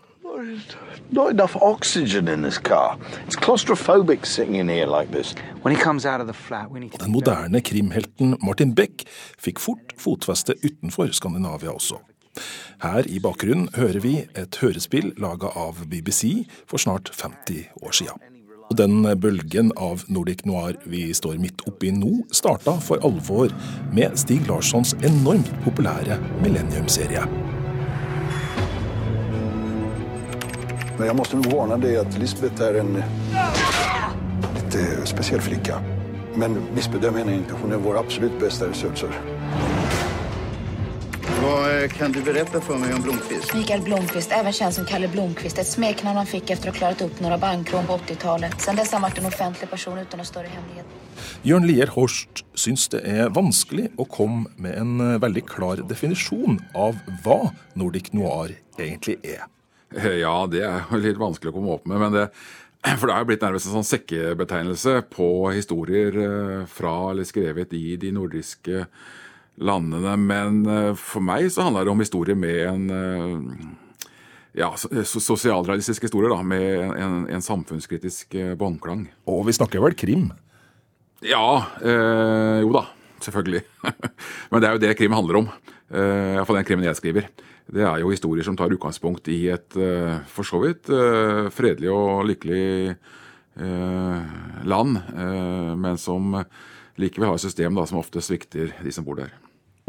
Not 1.10 1.32
enough 1.32 1.56
oxygen 1.62 2.28
in 2.28 2.42
this 2.44 2.58
car. 2.58 2.98
It's 3.26 3.36
claustrophobic 3.36 4.26
sitting 4.26 4.56
in 4.56 4.68
here 4.68 4.86
like 4.86 5.12
this. 5.12 5.36
When 5.62 5.76
he 5.76 5.82
comes 5.82 6.06
out 6.06 6.20
of 6.22 6.28
the 6.28 6.34
flat, 6.34 6.70
we 6.72 6.80
need 6.80 6.92
to 6.92 6.98
Den 6.98 7.12
moderne 7.12 7.62
krimhelten 7.62 8.36
Martin 8.42 8.76
Beck 8.76 9.06
fikk 9.40 9.60
fort 9.60 9.94
fotfeste 9.98 10.56
utenfor 10.64 11.08
Skandinavia 11.12 11.72
også. 11.72 12.02
Her 12.84 13.08
i 13.08 13.20
bakgrunnen 13.20 13.70
hører 13.76 14.00
vi 14.04 14.16
et 14.36 14.60
hørespill 14.62 15.14
laga 15.18 15.48
av 15.56 15.80
BBC 15.88 16.46
for 16.68 16.78
snart 16.78 17.10
50 17.16 17.72
år 17.82 17.96
sia. 17.96 18.18
Og 18.68 18.76
den 18.78 19.08
bølgen 19.22 19.72
av 19.80 20.04
Nordic 20.12 20.44
noir 20.46 20.76
vi 20.86 21.08
står 21.16 21.40
midt 21.40 21.64
oppi 21.72 21.94
nå, 21.96 22.28
starta 22.36 22.76
for 22.84 23.00
alvor 23.08 23.56
med 23.96 24.20
Stig 24.20 24.44
Larssons 24.52 24.92
enormt 25.08 25.54
populære 25.64 26.20
Millennium-serie. 26.44 27.24
Men 30.98 31.08
jag 31.08 31.16
måste 31.16 31.36
nog 31.36 31.46
varna 31.46 31.77
dig 31.77 31.98
att 31.98 32.18
Lisbeth 32.18 32.62
är 32.62 32.74
en 32.74 33.04
lite 34.56 35.06
speciell 35.06 35.42
flicka. 35.42 35.82
Men 36.36 36.58
missbedöm 36.75 37.16
henne 37.16 37.34
inte. 37.34 37.54
Hon 37.62 37.72
är 37.72 37.77
vår 37.77 37.98
absolut 37.98 38.39
bästa 38.39 38.68
ressurser. 38.68 39.10
Vad 41.42 41.84
eh, 41.84 41.89
kan 41.89 42.12
du 42.12 42.22
berätta 42.22 42.62
för 42.62 42.77
mig 42.77 42.94
om 42.94 43.01
Blomqvist? 43.01 43.54
Mikael 43.54 43.82
Blomqvist, 43.82 44.32
även 44.32 44.54
känd 44.54 44.74
som 44.74 44.86
Kalle 44.86 45.08
Blomqvist. 45.08 45.58
Ett 45.58 45.68
smeknamn 45.68 46.18
han 46.18 46.25
fick 46.25 46.50
efter 46.50 46.70
att 46.70 46.75
ha 46.75 46.80
klarat 46.80 47.01
upp 47.01 47.20
några 47.20 47.38
bankrån 47.38 47.86
på 47.86 47.98
80-talet. 47.98 48.62
Sen 48.62 48.75
dess 48.75 48.92
har 48.92 49.00
han 49.00 49.10
vært 49.10 49.18
en 49.18 49.25
offentlig 49.25 49.70
person 49.70 49.98
uten 49.98 50.18
någon 50.18 50.25
større 50.25 50.48
hemmelighet. 50.48 50.86
Jørn 51.42 51.68
Lier 51.68 51.88
Horst 51.88 52.44
syns 52.56 52.88
det 52.94 53.01
er 53.06 53.30
vanskelig 53.34 53.92
å 53.98 54.06
komme 54.06 54.50
med 54.58 54.77
en 54.77 55.01
eh, 55.01 55.20
veldig 55.22 55.46
klar 55.50 55.84
definisjon 55.89 56.60
av 56.75 56.98
hva 57.25 57.39
Nordic 57.74 58.13
noir 58.13 58.58
egentlig 58.77 59.20
er. 59.24 59.46
Ja, 59.96 60.38
det 60.51 60.63
er 60.67 60.88
jo 60.91 61.00
litt 61.00 61.20
vanskelig 61.20 61.53
å 61.53 61.58
komme 61.58 61.75
opp 61.77 61.86
med. 61.88 62.01
men 62.03 62.15
det 62.15 62.25
for 63.00 63.08
det 63.08 63.15
har 63.15 63.24
jo 63.24 63.29
blitt 63.32 63.44
nærmest 63.44 63.67
en 63.67 63.79
sånn 63.79 63.88
sekkebetegnelse 63.88 65.00
på 65.12 65.27
historier 65.56 66.13
eh, 66.22 66.67
fra 66.70 66.94
eller 67.10 67.27
skrevet 67.27 67.74
i 67.75 67.96
de 68.00 68.12
nordiske 68.15 68.84
landene. 69.58 70.13
Men 70.22 70.62
eh, 70.70 70.91
for 71.00 71.25
meg 71.25 71.50
så 71.51 71.65
handler 71.65 71.88
det 71.88 71.94
om 71.96 72.03
historier 72.03 72.38
med 72.38 72.60
en 72.70 73.77
ja, 74.58 74.70
sosialrealistisk 74.77 76.06
historie, 76.08 76.29
da, 76.32 76.39
med 76.46 76.98
en, 76.98 77.17
en 77.34 77.44
samfunnskritisk 77.46 78.38
båndklang. 78.58 79.08
Og 79.29 79.44
vi 79.50 79.58
snakker 79.58 79.84
vel 79.84 79.98
krim? 79.98 80.29
Ja, 81.25 81.65
øh, 81.82 82.62
jo 82.62 82.72
da. 82.75 82.86
Selvfølgelig. 83.22 83.63
Men 84.51 84.62
det 84.62 84.67
er 84.67 84.75
jo 84.75 84.82
det 84.84 84.98
krim 84.98 85.15
handler 85.17 85.41
om. 85.41 85.50
Uh, 85.88 86.36
Iallfall 86.36 86.60
den 86.60 86.67
krimmen 86.67 86.88
jeg 86.88 87.00
skriver. 87.00 87.29
Det 87.67 87.84
er 87.84 88.01
jo 88.01 88.12
historier 88.12 88.44
som 88.48 88.58
tar 88.60 88.74
utgangspunkt 88.74 89.29
i 89.32 89.46
et 89.53 89.77
uh, 89.79 90.20
for 90.32 90.48
så 90.48 90.60
vidt 90.63 90.91
uh, 90.91 91.48
fredelig 91.53 91.91
og 91.94 92.27
lykkelig 92.32 92.98
land, 93.58 95.00
men 95.82 95.96
som 95.98 96.36
likevel 97.01 97.32
har 97.32 97.39
et 97.39 97.41
system 97.41 97.74
da, 97.74 97.88
som 97.89 97.98
ofte 97.98 98.22
svikter 98.22 98.70
de 98.86 98.91
som 98.94 99.01
bor 99.08 99.17
der. 99.17 99.32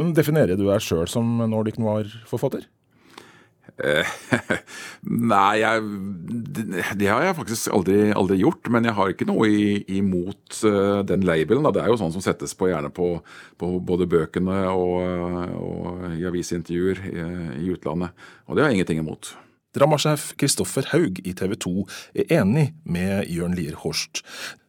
Men 0.01 0.15
Definerer 0.17 0.57
du 0.57 0.63
deg 0.65 0.81
sjøl 0.81 1.05
som 1.13 1.35
Nordic 1.53 1.77
Noir-forfatter? 1.77 2.65
Nei, 5.33 5.61
jeg, 5.61 5.83
det, 6.99 7.07
har 7.07 7.23
jeg 7.23 7.37
faktisk 7.39 7.71
aldri, 7.77 7.99
aldri, 8.11 8.41
gjort. 8.43 8.71
Men 8.75 8.89
jeg 8.89 8.97
har 8.99 9.13
ikke 9.13 9.29
noe 9.29 9.49
i, 9.51 9.67
imot 9.99 10.61
uh, 10.67 11.01
den 11.07 11.27
labelen. 11.27 11.67
Da. 11.67 11.75
Det 11.77 11.85
er 11.85 11.93
jo 11.93 11.99
sånn 12.01 12.15
som 12.15 12.25
settes 12.25 12.57
på 12.59 12.71
gjerne 12.73 12.91
på, 12.95 13.11
på 13.61 13.73
både 13.79 14.09
bøkene 14.11 14.65
og, 14.73 15.55
og 15.59 16.09
i 16.19 16.27
avisintervjuer 16.29 17.05
i, 17.07 17.29
i, 17.63 17.69
utlandet. 17.75 18.27
Og 18.49 18.57
det 18.57 18.65
har 18.65 18.73
jeg 18.73 18.81
ingenting 18.81 19.03
imot. 19.05 19.33
Dramasjef 19.77 20.33
Kristoffer 20.41 20.89
Haug 20.95 21.21
i 21.29 21.35
TV 21.37 21.55
2 21.61 21.75
er 22.25 22.39
enig 22.41 22.71
med 22.89 23.29
Jørn 23.31 23.55
Lier 23.59 23.79
Horst. 23.85 24.25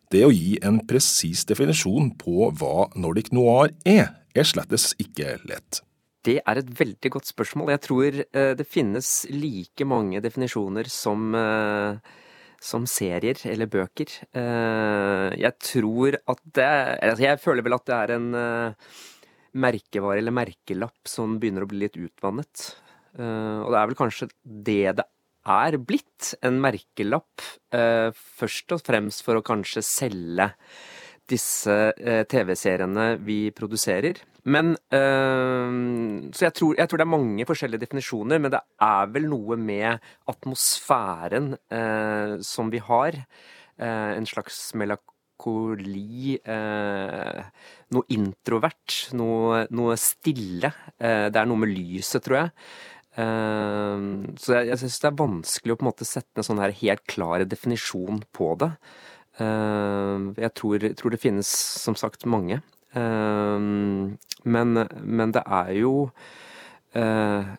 Det 0.09 0.25
å 0.25 0.33
gi 0.33 0.57
en 0.65 0.81
presis 0.89 1.45
definisjon 1.49 2.11
på 2.17 2.49
hva 2.57 2.89
Nordic 2.97 3.29
Noir 3.33 3.73
er, 3.87 4.09
er 4.33 4.47
slettes 4.47 4.91
ikke 5.01 5.37
lett. 5.49 5.83
Det 6.29 6.37
er 6.45 6.59
et 6.61 6.71
veldig 6.77 7.09
godt 7.15 7.29
spørsmål. 7.31 7.71
Jeg 7.73 7.81
tror 7.87 8.17
eh, 8.21 8.51
det 8.57 8.65
finnes 8.69 9.09
like 9.33 9.85
mange 9.87 10.21
definisjoner 10.21 10.89
som, 10.93 11.29
eh, 11.37 12.17
som 12.61 12.85
serier 12.89 13.39
eller 13.49 13.69
bøker. 13.71 14.13
Eh, 14.37 15.29
jeg 15.41 15.55
tror 15.63 16.19
at 16.19 16.43
det 16.59 16.67
altså 16.67 17.25
Jeg 17.25 17.41
føler 17.41 17.65
vel 17.65 17.77
at 17.79 17.87
det 17.89 17.97
er 17.97 18.13
en 18.17 18.29
merkevare 19.59 20.21
eller 20.21 20.35
merkelapp 20.35 21.09
som 21.09 21.39
begynner 21.39 21.65
å 21.65 21.71
bli 21.71 21.81
litt 21.87 21.97
utvannet. 21.97 22.67
Og 23.17 23.71
det 23.73 23.79
er 23.79 23.87
vel 23.89 23.97
kanskje 23.97 24.29
det 24.45 24.83
det 24.99 25.07
er 25.49 25.79
blitt. 25.81 26.35
En 26.45 26.59
merkelapp 26.61 27.41
først 27.73 28.75
og 28.75 28.83
fremst 28.85 29.25
for 29.25 29.39
å 29.39 29.45
kanskje 29.45 29.81
selge 29.81 30.51
disse 31.29 31.77
TV-seriene 32.29 33.13
vi 33.23 33.41
produserer. 33.55 34.19
Men 34.49 34.77
øh, 34.93 36.31
Så 36.33 36.45
jeg 36.45 36.53
tror, 36.53 36.75
jeg 36.77 36.89
tror, 36.89 36.97
det 36.97 37.05
er 37.05 37.17
mange 37.17 37.45
forskjellige 37.45 37.83
definisjoner, 37.85 38.39
men 38.39 38.51
det 38.51 38.61
er 38.81 39.11
vel 39.13 39.29
noe 39.29 39.57
med 39.57 39.99
atmosfæren 40.27 41.55
øh, 41.71 42.39
som 42.41 42.71
vi 42.71 42.77
har. 42.77 43.19
Øh, 43.79 44.17
en 44.17 44.25
slags 44.25 44.73
melakoli. 44.75 46.39
noe 47.89 48.03
introvert, 48.09 48.95
noe, 49.13 49.65
noe 49.71 49.95
stille. 49.97 50.71
det 50.99 51.35
er 51.39 51.45
noe 51.47 51.57
med 51.57 51.71
lyset, 51.71 52.23
tror 52.23 52.35
jeg. 52.35 52.49
så 53.15 54.53
jeg, 54.57 54.67
jeg 54.67 54.79
syns 54.81 54.99
det 54.99 55.07
er 55.07 55.21
vanskelig 55.21 55.73
å 55.73 55.77
på 55.79 55.85
en 55.85 55.89
måte 55.89 56.05
sette 56.05 56.41
en 56.41 56.43
sånn 56.43 56.59
her 56.59 56.75
helt 56.81 57.05
klar 57.07 57.45
definisjon 57.47 58.19
på 58.35 58.51
det. 58.59 58.73
Jeg 59.39 60.51
tror, 60.57 60.83
tror 60.99 61.13
det 61.13 61.21
finnes 61.21 61.49
som 61.79 61.95
sagt 61.95 62.25
mange. 62.29 62.59
Ehm, 62.97 64.17
men, 64.43 64.83
men 65.03 65.33
det 65.35 65.43
er 65.45 65.73
jo 65.77 65.93
eh, 66.97 67.49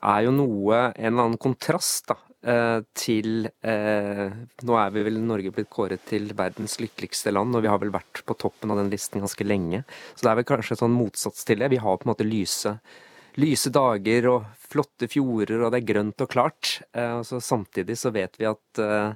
er 0.00 0.24
jo 0.24 0.32
noe, 0.32 0.78
en 0.94 1.10
eller 1.10 1.26
annen 1.26 1.40
kontrast, 1.40 2.08
da, 2.08 2.16
eh, 2.48 2.78
til 2.96 3.50
eh, 3.66 4.26
Nå 4.64 4.78
er 4.80 4.94
vi 4.94 5.04
vel 5.04 5.20
Norge 5.24 5.52
blitt 5.54 5.70
kåret 5.72 6.06
til 6.08 6.30
verdens 6.36 6.78
lykkeligste 6.80 7.34
land, 7.34 7.56
og 7.56 7.64
vi 7.64 7.72
har 7.72 7.80
vel 7.82 7.92
vært 7.94 8.24
på 8.24 8.36
toppen 8.40 8.72
av 8.72 8.80
den 8.80 8.90
listen 8.92 9.20
ganske 9.20 9.46
lenge. 9.46 9.84
Så 10.14 10.24
det 10.24 10.32
er 10.32 10.40
vel 10.40 10.48
kanskje 10.48 10.80
sånn 10.80 10.96
motsats 10.96 11.44
til 11.48 11.60
det. 11.60 11.72
Vi 11.74 11.82
har 11.82 12.00
på 12.00 12.08
en 12.08 12.14
måte 12.14 12.28
lyse, 12.28 12.78
lyse 13.38 13.70
dager 13.70 14.26
og 14.30 14.48
flotte 14.70 15.08
fjorder, 15.10 15.64
og 15.64 15.72
det 15.72 15.80
er 15.80 15.88
grønt 15.88 16.22
og 16.22 16.30
klart. 16.30 16.70
Eh, 16.94 17.20
så 17.26 17.40
samtidig 17.42 17.96
så 17.98 18.12
vet 18.14 18.36
vi 18.38 18.46
at, 18.50 18.80
eh, 18.82 19.14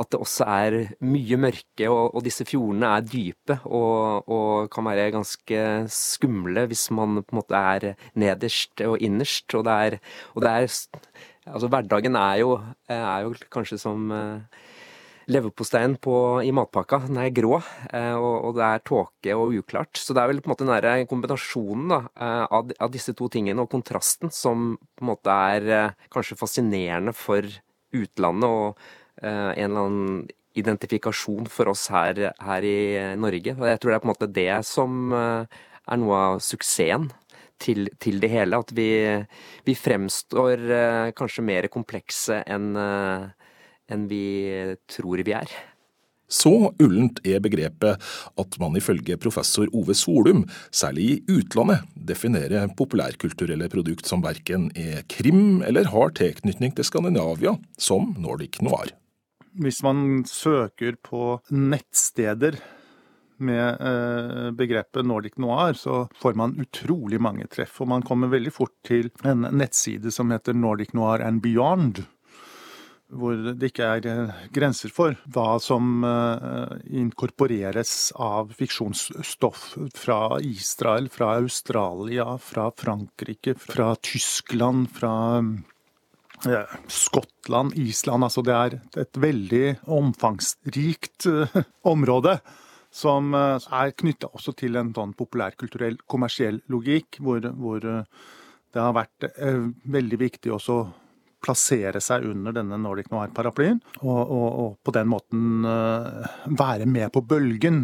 at 0.00 0.10
det 0.12 0.20
også 0.20 0.46
er 0.48 0.78
mye 1.04 1.38
mørke, 1.40 1.88
og, 1.88 2.14
og 2.14 2.24
disse 2.26 2.44
fjordene 2.48 2.92
er 2.96 3.06
dype 3.08 3.58
og, 3.64 4.28
og, 4.28 4.68
kan 4.72 4.86
være 4.86 5.10
ganske 5.14 5.64
skumle 5.92 6.66
hvis 6.70 6.88
man 6.94 7.22
på 7.22 7.34
en 7.34 7.40
måte 7.40 7.60
er 7.74 7.88
nederst 8.20 8.84
og 8.84 9.00
innerst. 9.00 9.48
Og 9.56 9.64
det 9.68 9.78
er, 9.88 10.00
og 10.34 10.44
det 10.46 10.56
er 10.56 10.80
Altså, 11.50 11.70
hverdagen 11.72 12.14
er 12.20 12.34
jo, 12.42 12.50
er 12.86 13.24
jo 13.24 13.30
kanskje 13.50 13.78
som 13.80 14.12
leverposteien 15.28 15.96
i 16.44 16.52
matpakka. 16.52 17.02
Den 17.06 17.18
er 17.18 17.34
grå, 17.34 17.60
eh, 17.92 18.14
og, 18.14 18.54
det 18.56 18.64
er 18.64 18.84
tåke 18.84 19.36
og 19.36 19.54
uklart. 19.60 19.96
Så 19.96 20.14
det 20.14 20.22
er 20.22 20.28
vel 20.32 20.40
på 20.40 20.50
en 20.50 20.54
måte 20.54 20.64
den 20.64 20.74
der 20.74 21.04
kombinasjonen 21.10 21.88
da, 21.88 22.00
eh, 22.16 22.46
av, 22.50 22.72
av, 22.78 22.90
disse 22.90 23.14
to 23.14 23.28
tingene 23.28 23.62
og 23.62 23.70
kontrasten 23.70 24.30
som 24.30 24.76
på 24.96 25.04
en 25.04 25.12
måte 25.12 25.30
er 25.30 25.70
eh, 25.70 26.08
kanskje 26.10 26.38
fascinerende 26.40 27.12
for 27.12 27.46
utlandet 27.92 28.48
og 28.48 28.90
en 29.20 29.58
eller 29.58 29.80
annen 29.84 30.28
identifikasjon 30.58 31.48
for 31.50 31.70
oss 31.70 31.86
her, 31.92 32.18
her, 32.42 32.66
i 32.66 33.16
Norge. 33.20 33.54
Og 33.58 33.66
jeg 33.68 33.80
tror 33.80 33.92
det 33.92 33.96
er 33.96 34.02
på 34.02 34.08
en 34.08 34.12
måte 34.12 34.30
det 34.34 34.52
som 34.66 35.16
eh, 35.16 35.58
er 35.90 36.00
noe 36.00 36.22
av 36.30 36.40
suksessen 36.44 37.10
til, 37.60 37.90
til 38.02 38.20
det 38.22 38.30
hele. 38.32 38.60
At 38.60 38.72
vi, 38.76 38.90
vi 39.66 39.76
fremstår 39.78 40.64
eh, 40.78 41.12
kanskje 41.16 41.46
mer 41.46 41.70
komplekse 41.72 42.42
enn 42.46 42.72
enn 43.90 44.08
vi 44.10 44.24
tror 44.90 45.22
vi 45.26 45.36
er. 45.36 45.52
Så 46.30 46.52
ullent 46.78 47.18
er 47.26 47.42
begrepet 47.42 47.98
at 48.38 48.58
man 48.62 48.78
ifølge 48.78 49.18
professor 49.18 49.66
Ove 49.74 49.96
Solum, 49.98 50.44
særlig 50.70 51.06
i 51.10 51.40
utlandet, 51.40 51.82
definerer 51.94 52.70
populærkulturelle 52.78 53.66
produkt 53.72 54.06
som 54.06 54.22
verken 54.22 54.68
er 54.78 55.02
krim 55.10 55.60
eller 55.66 55.90
har 55.90 56.14
tilknytning 56.14 56.76
til 56.76 56.86
Skandinavia, 56.86 57.56
som 57.78 58.14
Nordic 58.18 58.60
Noir. 58.62 58.94
Hvis 59.58 59.82
man 59.82 60.22
søker 60.30 60.94
på 61.02 61.40
nettsteder 61.50 62.60
med 63.42 63.82
eh, 63.82 64.50
begrepet 64.54 65.06
Nordic 65.08 65.34
Noir, 65.42 65.74
så 65.74 66.04
får 66.20 66.38
man 66.38 66.54
utrolig 66.62 67.18
mange 67.18 67.48
treff. 67.50 67.80
Og 67.82 67.90
man 67.90 68.06
kommer 68.06 68.30
veldig 68.30 68.52
fort 68.54 68.76
til 68.86 69.10
en 69.26 69.48
nettside 69.50 70.12
som 70.14 70.30
heter 70.30 70.54
Nordic 70.54 70.94
Noir 70.94 71.24
and 71.26 71.42
Beyond 71.42 72.04
hvor 73.10 73.38
det 73.58 73.70
ikke 73.70 73.86
er 73.96 74.06
eh, 74.08 74.42
grenser 74.54 74.92
for 74.94 75.16
hva 75.34 75.58
som 75.62 76.04
eh, 76.06 76.76
inkorporeres 77.00 78.12
av 78.20 78.52
fiksjonsstoff 78.56 79.64
fra 79.98 80.38
Israel, 80.46 81.10
fra 81.12 81.34
Australia, 81.40 82.36
fra 82.42 82.68
Frankrike, 82.70 83.56
fra 83.58 83.92
Tyskland, 83.96 84.88
fra 84.94 85.14
Skottland, 86.88 87.74
Island. 87.76 88.24
Altså 88.24 88.44
det 88.46 88.56
er 88.56 88.78
et 89.02 89.20
veldig 89.20 89.64
omfangsrikt 89.98 91.28
eh, 91.30 91.62
område. 91.90 92.38
Som 92.90 93.36
er 93.38 93.92
knytta 93.94 94.32
også 94.34 94.50
til 94.58 94.74
en 94.74 94.88
sånn 94.90 95.12
populærkulturell, 95.14 96.00
kommersiell 96.10 96.56
logikk, 96.66 97.20
hvor, 97.22 97.44
hvor 97.54 97.84
det 97.86 98.80
har 98.82 98.96
vært 98.96 99.28
veldig 99.94 100.18
viktig 100.18 100.50
også 100.56 100.80
plassere 101.40 102.02
seg 102.04 102.26
under 102.30 102.54
denne 102.56 102.78
Nordic 102.80 103.10
Noir-paraplyen, 103.12 103.80
og, 104.02 104.20
og, 104.20 104.48
og, 104.48 104.70
på 104.84 104.94
den 104.96 105.10
måten 105.10 105.66
uh, 105.66 106.28
være 106.60 106.88
med 106.90 107.10
på 107.14 107.24
bølgen. 107.24 107.82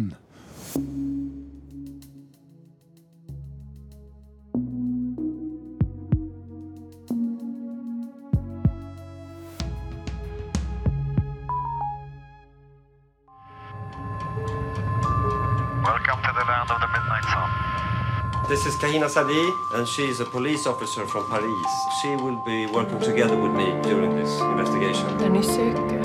This 18.47 18.65
is 18.65 18.77
Kahina 18.77 19.09
Sadi, 19.09 19.53
and 19.73 19.85
she 19.85 20.03
is 20.03 20.21
a 20.21 20.25
police 20.25 20.65
officer 20.65 21.05
from 21.05 21.27
Paris. 21.27 21.71
She 22.01 22.15
will 22.15 22.37
be 22.45 22.65
working 22.65 22.97
together 23.01 23.35
with 23.35 23.51
me 23.51 23.65
during 23.81 24.15
this 24.15 24.39
investigation. 24.39 25.17
Den 25.17 25.33
ni 25.33 25.43
söker 25.43 25.99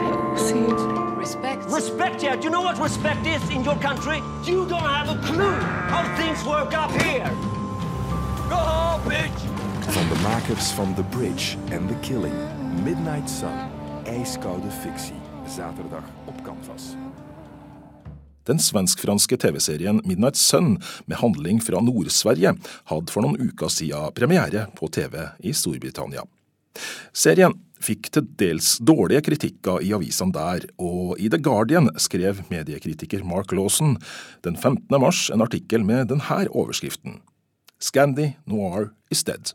är 0.00 0.32
osynlig. 0.34 1.18
Respect. 1.18 1.70
Respect, 1.70 2.22
yeah. 2.22 2.36
Do 2.36 2.44
you 2.44 2.50
know 2.50 2.62
what 2.62 2.78
respect 2.78 3.26
is 3.26 3.50
in 3.50 3.62
your 3.62 3.76
country? 3.76 4.22
You 4.44 4.64
don't 4.66 4.88
have 4.88 5.10
a 5.10 5.18
clue 5.26 5.56
how 5.92 6.02
things 6.16 6.42
work 6.46 6.72
up 6.72 6.90
here. 7.02 7.30
Go 8.48 8.56
home, 8.56 9.02
bitch! 9.04 9.40
Van 9.92 10.08
de 10.08 10.22
makers 10.22 10.72
van 10.72 10.94
The 10.94 11.02
Bridge 11.02 11.56
en 11.70 11.86
The 11.86 11.96
Killing, 12.00 12.34
Midnight 12.82 13.30
Sun, 13.30 13.58
ijskoude 14.04 14.70
fictie. 14.70 15.20
Zaterdag 15.46 16.04
op 16.24 16.42
Canvas. 16.42 16.96
Den 18.48 18.60
svensk-franske 18.60 19.38
TV-serien 19.40 20.02
Midnight 20.04 20.36
Sun, 20.36 20.78
med 21.06 21.20
handling 21.20 21.60
fra 21.64 21.80
Nord-Sverige, 21.80 22.54
hadde 22.90 23.12
for 23.12 23.24
noen 23.24 23.40
uker 23.40 23.72
siden 23.72 24.14
premiere 24.16 24.66
på 24.76 24.90
TV 24.92 25.16
i 25.40 25.54
Storbritannia. 25.56 26.26
Serien 27.14 27.54
fikk 27.84 28.08
til 28.14 28.28
dels 28.40 28.76
dårlige 28.84 29.24
kritikker 29.28 29.82
i 29.84 29.92
avisene 29.96 30.34
der, 30.34 30.66
og 30.80 31.18
i 31.20 31.28
The 31.32 31.40
Guardian 31.40 31.90
skrev 32.00 32.40
mediekritiker 32.50 33.24
Mark 33.26 33.52
Lawson 33.52 33.98
den 34.46 34.56
15. 34.56 34.88
mars 35.00 35.28
en 35.34 35.44
artikkel 35.44 35.84
med 35.84 36.08
denne 36.12 36.48
overskriften 36.50 37.20
Scandi 37.80 38.30
Noir 38.48 38.92
is 39.12 39.24
dead. 39.24 39.52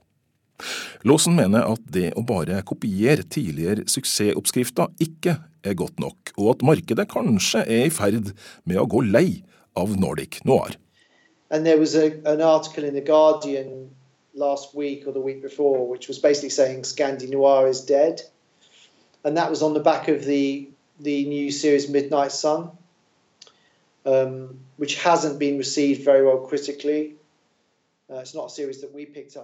Lawson 1.08 1.38
mener 1.38 1.68
at 1.72 1.84
det 1.94 2.12
å 2.20 2.24
bare 2.28 2.62
kopiere 2.68 3.24
tidligere 3.24 3.88
suksessoppskrifter 3.88 4.92
ikke 5.04 5.38
er 5.64 5.78
godt 5.80 6.00
nok, 6.00 6.34
og 6.38 6.56
at 6.56 6.66
markedet 6.66 7.08
kanskje 7.12 7.64
er 7.66 7.88
i 7.88 7.94
ferd 7.94 8.34
med 8.68 8.80
å 8.82 8.88
gå 8.90 9.04
lei 9.08 9.42
av 9.80 9.96
Nordic 10.00 10.42
Noir. 10.48 10.76
And 11.52 11.66
there 11.66 11.80
was 11.80 11.96
a, 11.96 12.12
an 12.26 12.40
Guardian 13.06 13.90
last 14.36 14.76
week 14.76 15.08
or 15.08 15.12
the 15.12 15.20
week 15.20 15.42
before, 15.42 15.88
which 15.88 16.08
was 16.08 16.20
basically 16.20 16.50
Scandi 16.50 17.30
Noir 17.30 17.68
is 17.68 17.82
dead. 17.82 18.22
And 19.24 19.38
that 19.38 19.50
was 19.50 19.62
on 19.62 19.74
the 19.74 19.80
back 19.80 20.08
of 20.08 20.26
the, 20.26 20.70
the 21.00 21.26
new 21.26 21.52
series 21.52 21.90
Midnight 21.90 22.32
Sun, 22.32 22.72
um, 24.06 24.60
which 24.78 24.96
hasn't 24.96 25.40
been 25.40 25.58
received 25.58 26.06
very 26.06 26.26
well 26.26 26.40
critically. 26.40 27.16
Uh, 28.10 28.24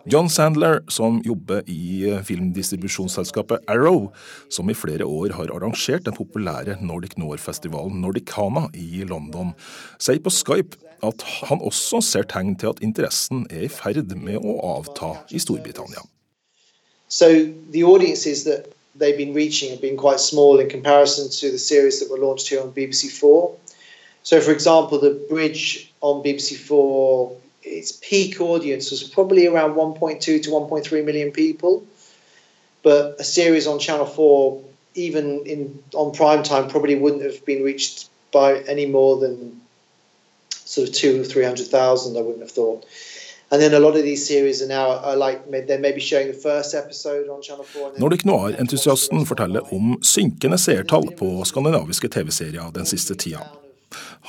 John 0.05 0.29
Sandler, 0.29 0.79
som 0.89 1.21
jobber 1.25 1.61
i 1.69 2.09
uh, 2.09 2.23
filmdistribusjonsselskapet 2.25 3.61
Arrow, 3.67 4.07
som 4.49 4.69
i 4.69 4.73
flere 4.73 5.05
år 5.05 5.35
har 5.37 5.51
arrangert 5.53 6.07
den 6.07 6.15
populære 6.17 6.79
Nordic 6.81 7.13
Noir-festivalen 7.17 8.01
Nordicana 8.01 8.65
i 8.73 9.05
London, 9.05 9.53
sier 10.01 10.17
på 10.17 10.33
Skype 10.33 10.81
at 11.05 11.21
han 11.45 11.61
også 11.61 12.01
ser 12.01 12.25
tegn 12.25 12.55
til 12.57 12.73
at 12.73 12.81
interessen 12.81 13.45
er 13.53 13.67
i 13.67 13.69
ferd 13.69 14.17
med 14.17 14.41
å 14.41 14.57
avta 14.71 15.13
i 15.29 15.37
Storbritannia. 15.37 16.01
So 17.07 17.29
the 17.69 17.85
audiences 17.85 18.45
that 18.49 18.73
they've 18.97 19.17
been 19.17 19.35
reaching 19.35 19.69
have 19.69 19.81
been 19.81 19.97
quite 19.97 20.19
small 20.19 20.57
in 20.57 20.69
comparison 20.69 21.29
to 21.29 21.51
the 21.51 21.61
series 21.61 21.99
that 21.99 22.09
were 22.09 22.17
launched 22.17 22.49
here 22.49 22.65
on 22.65 22.73
BBC4. 22.73 23.53
So, 24.23 24.41
for 24.41 24.51
example, 24.51 24.97
the 24.97 25.13
bridge 25.29 25.93
on 26.01 26.23
BBC4 26.23 27.44
its 27.65 27.91
peak 27.91 28.39
audience 28.39 28.91
was 28.91 29.03
probably 29.03 29.47
around 29.47 29.75
1.2 29.75 30.19
to 30.21 30.49
1.3 30.49 31.05
million 31.05 31.31
people. 31.31 31.85
But 32.83 33.15
a 33.19 33.23
series 33.23 33.65
on 33.67 33.79
Channel 33.79 34.05
4, 34.05 34.61
even 34.93 35.45
in 35.45 35.83
on 35.93 36.13
prime 36.13 36.43
time, 36.43 36.69
probably 36.69 36.95
wouldn't 36.95 37.23
have 37.23 37.43
been 37.45 37.63
reached 37.63 38.09
by 38.31 38.59
any 38.67 38.85
more 38.85 39.17
than 39.17 39.61
sort 40.51 40.89
of 40.89 40.93
two, 40.93 41.23
three 41.23 41.43
hundred 41.43 41.67
thousand. 41.67 42.17
I 42.17 42.21
wouldn't 42.21 42.41
have 42.41 42.51
thought. 42.51 42.85
And 43.51 43.61
then 43.61 43.73
a 43.73 43.79
lot 43.79 43.95
of 43.95 44.03
these 44.03 44.27
series 44.27 44.61
are 44.61 44.67
now 44.67 44.99
are 44.99 45.15
like 45.15 45.67
they're 45.67 45.79
maybe 45.79 45.99
showing 45.99 46.27
the 46.27 46.33
first 46.33 46.75
episode 46.75 47.29
on 47.29 47.41
Channel 47.41 47.63
4. 47.63 47.91
Nordic 47.97 48.25
Noir-entusiasten 48.25 49.25
forteller 49.25 49.73
om 49.73 49.99
synkende 50.01 50.57
seertall 50.57 51.11
på 51.11 51.43
skandinaviske 51.45 52.09
TV-serier 52.09 52.71
den 52.73 52.85
siste 52.85 53.15
tida. 53.15 53.45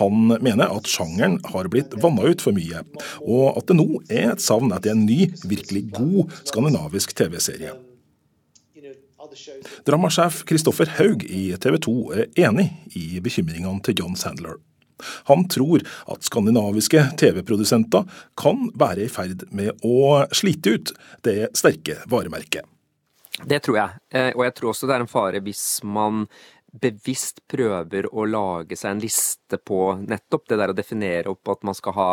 Han 0.00 0.30
mener 0.34 0.70
at 0.70 0.90
sjangeren 0.90 1.38
har 1.52 1.70
blitt 1.72 1.96
vanna 2.02 2.28
ut 2.30 2.44
for 2.44 2.56
mye, 2.56 2.84
og 3.24 3.56
at 3.56 3.66
det 3.70 3.78
nå 3.78 3.88
er 4.06 4.32
et 4.34 4.44
savn 4.44 4.74
etter 4.76 4.94
en 4.94 5.06
ny, 5.08 5.26
virkelig 5.48 5.86
god 5.96 6.32
skandinavisk 6.44 7.16
TV-serie. 7.16 7.74
Dramasjef 9.86 10.44
Kristoffer 10.48 10.88
Haug 10.98 11.24
i 11.26 11.50
TV 11.60 11.76
2 11.82 11.96
er 12.14 12.40
enig 12.46 12.70
i 12.96 13.20
bekymringene 13.22 13.82
til 13.84 13.98
John 14.00 14.16
Sandler. 14.18 14.56
Han 15.28 15.44
tror 15.52 15.82
at 16.08 16.24
skandinaviske 16.24 17.02
TV-produsenter 17.20 18.06
kan 18.38 18.70
være 18.78 19.04
i 19.04 19.12
ferd 19.12 19.44
med 19.52 19.84
å 19.84 20.24
slite 20.34 20.76
ut 20.76 20.94
det 21.26 21.52
sterke 21.58 22.00
varemerket. 22.10 22.64
Det 23.44 23.58
tror 23.66 23.76
jeg, 23.76 24.00
eh, 24.16 24.30
og 24.32 24.46
jeg 24.46 24.54
tror 24.56 24.70
også 24.70 24.88
det 24.88 24.94
er 24.96 25.02
en 25.04 25.10
fare 25.10 25.42
hvis 25.44 25.64
man 25.84 26.24
bevisst 26.72 27.40
prøver 27.48 28.08
å 28.12 28.26
lage 28.28 28.76
seg 28.76 28.96
en 28.96 29.04
liste 29.04 29.58
på 29.58 29.80
nettopp 30.02 30.48
det 30.50 30.60
der 30.60 30.72
å 30.72 30.76
definere 30.76 31.32
opp 31.32 31.48
at 31.54 31.64
man 31.64 31.76
skal 31.78 31.96
ha, 31.96 32.10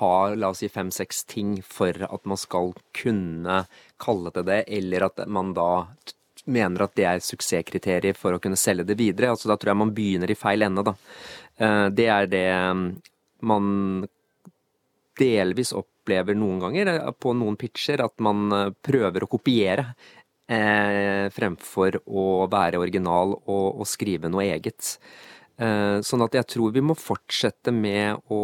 ha 0.00 0.12
la 0.34 0.50
oss 0.52 0.60
si 0.64 0.68
fem-seks 0.72 1.24
ting 1.30 1.56
for 1.62 1.96
at 2.08 2.28
man 2.28 2.40
skal 2.40 2.74
kunne 2.96 3.62
kalle 4.02 4.32
det 4.34 4.44
det, 4.50 4.60
eller 4.78 5.08
at 5.08 5.24
man 5.30 5.54
da 5.56 5.86
mener 6.46 6.84
at 6.84 6.94
det 6.98 7.06
er 7.08 7.24
suksesskriterier 7.24 8.16
for 8.18 8.36
å 8.36 8.42
kunne 8.42 8.58
selge 8.58 8.86
det 8.86 8.98
videre. 8.98 9.32
Altså 9.32 9.50
Da 9.50 9.56
tror 9.58 9.72
jeg 9.72 9.82
man 9.82 9.94
begynner 9.96 10.30
i 10.30 10.38
feil 10.38 10.62
ende, 10.66 10.84
da. 10.86 10.94
Eh, 11.56 11.86
det 11.90 12.06
er 12.12 12.30
det 12.30 12.46
mm, 12.52 12.84
man 13.50 14.06
delvis 15.18 15.72
opplever 15.76 16.36
noen 16.36 16.60
ganger 16.62 16.92
eh, 16.92 17.10
på 17.18 17.34
noen 17.36 17.58
pitcher, 17.60 18.04
at 18.04 18.14
man 18.22 18.46
eh, 18.52 18.72
prøver 18.84 19.24
å 19.24 19.30
kopiere 19.30 19.88
eh, 20.52 21.26
fremfor 21.34 22.00
å 22.06 22.46
være 22.50 22.80
original 22.82 23.34
og, 23.38 23.66
og 23.80 23.88
skrive 23.88 24.30
noe 24.32 24.46
eget. 24.46 24.96
Eh, 25.56 25.98
sånn 26.04 26.24
at 26.26 26.36
jeg 26.36 26.48
tror 26.52 26.74
vi 26.74 26.84
må 26.84 26.96
fortsette 26.98 27.72
med 27.74 28.20
å 28.32 28.42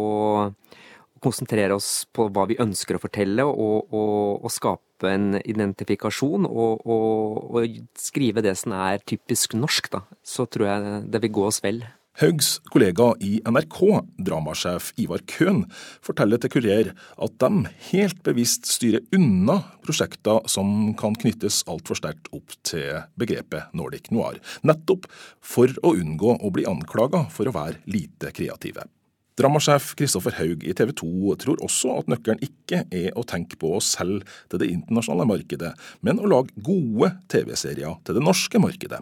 konsentrere 1.23 1.75
oss 1.77 2.03
på 2.11 2.27
hva 2.33 2.45
vi 2.49 2.59
ønsker 2.59 2.97
å 2.97 3.01
fortelle, 3.01 3.45
og, 3.47 3.93
og, 3.95 4.43
og 4.43 4.51
skape 4.51 5.11
en 5.13 5.37
identifikasjon, 5.39 6.47
og, 6.47 6.83
og, 6.83 7.77
skrive 7.99 8.43
det 8.43 8.55
som 8.59 8.75
er 8.75 9.03
typisk 9.07 9.55
norsk, 9.55 9.91
da, 9.93 10.03
så 10.19 10.47
tror 10.51 10.69
jeg 10.69 11.03
det 11.13 11.23
vil 11.23 11.35
gå 11.39 11.45
oss 11.47 11.61
vel. 11.63 11.83
Haugs 12.21 12.59
kollega 12.69 13.07
i 13.25 13.39
NRK, 13.41 13.79
dramasjef 14.21 14.91
Ivar 15.01 15.23
Køhn, 15.25 15.63
forteller 16.05 16.37
til 16.37 16.51
Kurer 16.53 16.89
at 16.93 17.37
de 17.41 17.71
helt 17.89 18.19
bevisst 18.27 18.69
styrer 18.69 19.01
unna 19.17 19.55
prosjekter 19.81 20.43
som 20.51 20.91
kan 20.99 21.17
knyttes 21.17 21.63
altfor 21.65 21.97
sterkt 21.97 22.29
opp 22.35 22.53
til 22.69 22.99
begrepet 23.17 23.73
nordic 23.73 24.11
noir, 24.13 24.37
nettopp 24.61 25.07
for 25.41 25.73
å 25.81 25.95
unngå 25.97 26.35
å 26.37 26.51
bli 26.53 26.67
anklaga 26.69 27.23
for 27.33 27.49
å 27.49 27.55
være 27.55 27.81
lite 27.89 28.29
kreative. 28.37 28.85
Dramasjef 29.33 29.95
Kristoffer 29.97 30.35
Haug 30.37 30.61
i 30.61 30.75
TV 30.77 30.91
2 30.93 31.33
tror 31.41 31.63
også 31.65 31.95
at 31.97 32.11
nøkkelen 32.13 32.43
ikke 32.45 32.83
er 32.93 33.17
å 33.17 33.25
tenke 33.25 33.57
på 33.57 33.71
å 33.73 33.81
selge 33.81 34.27
til 34.53 34.61
det 34.61 34.69
internasjonale 34.69 35.25
markedet, 35.31 35.73
men 36.05 36.21
å 36.21 36.29
lage 36.29 36.53
gode 36.61 37.15
TV-serier 37.33 37.97
til 38.05 38.19
det 38.19 38.25
norske 38.29 38.61
markedet 38.61 39.01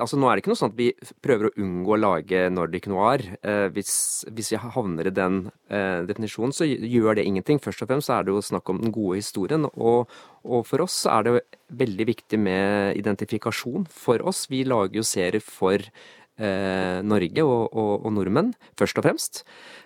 altså 0.00 0.18
Nå 0.18 0.28
er 0.28 0.36
det 0.36 0.42
ikke 0.42 0.52
noe 0.52 0.58
sånn 0.58 0.72
at 0.72 0.78
vi 0.78 0.88
prøver 1.24 1.48
å 1.48 1.54
unngå 1.60 1.94
å 1.94 2.00
lage 2.00 2.40
Nordic 2.52 2.88
noir. 2.90 3.22
Eh, 3.44 3.66
hvis, 3.74 3.94
hvis, 4.30 4.52
vi 4.54 4.60
havner 4.60 5.10
i 5.10 5.14
den 5.14 5.38
eh, 5.68 6.02
definisjonen, 6.08 6.54
så 6.56 6.66
gjør 6.68 7.18
det 7.18 7.26
ingenting. 7.28 7.60
Først 7.62 7.84
og 7.84 7.90
fremst 7.92 8.12
er 8.12 8.26
det 8.26 8.34
jo 8.34 8.42
snakk 8.44 8.72
om 8.72 8.82
den 8.82 8.94
gode 8.94 9.20
historien. 9.20 9.68
Og, 9.74 10.10
og, 10.42 10.60
for 10.68 10.84
oss 10.86 11.02
er 11.10 11.26
det 11.26 11.44
veldig 11.84 12.08
viktig 12.10 12.40
med 12.40 12.98
identifikasjon. 13.00 13.88
For 13.92 14.24
oss, 14.26 14.46
vi 14.52 14.64
lager 14.68 15.00
jo 15.00 15.06
serier 15.06 15.44
for 15.44 15.78
eh, 15.82 16.98
Norge 17.04 17.46
og, 17.46 17.62
og, 17.70 17.94
og, 18.00 18.10
nordmenn, 18.18 18.52
først 18.80 19.00
og 19.00 19.08
fremst. 19.08 19.44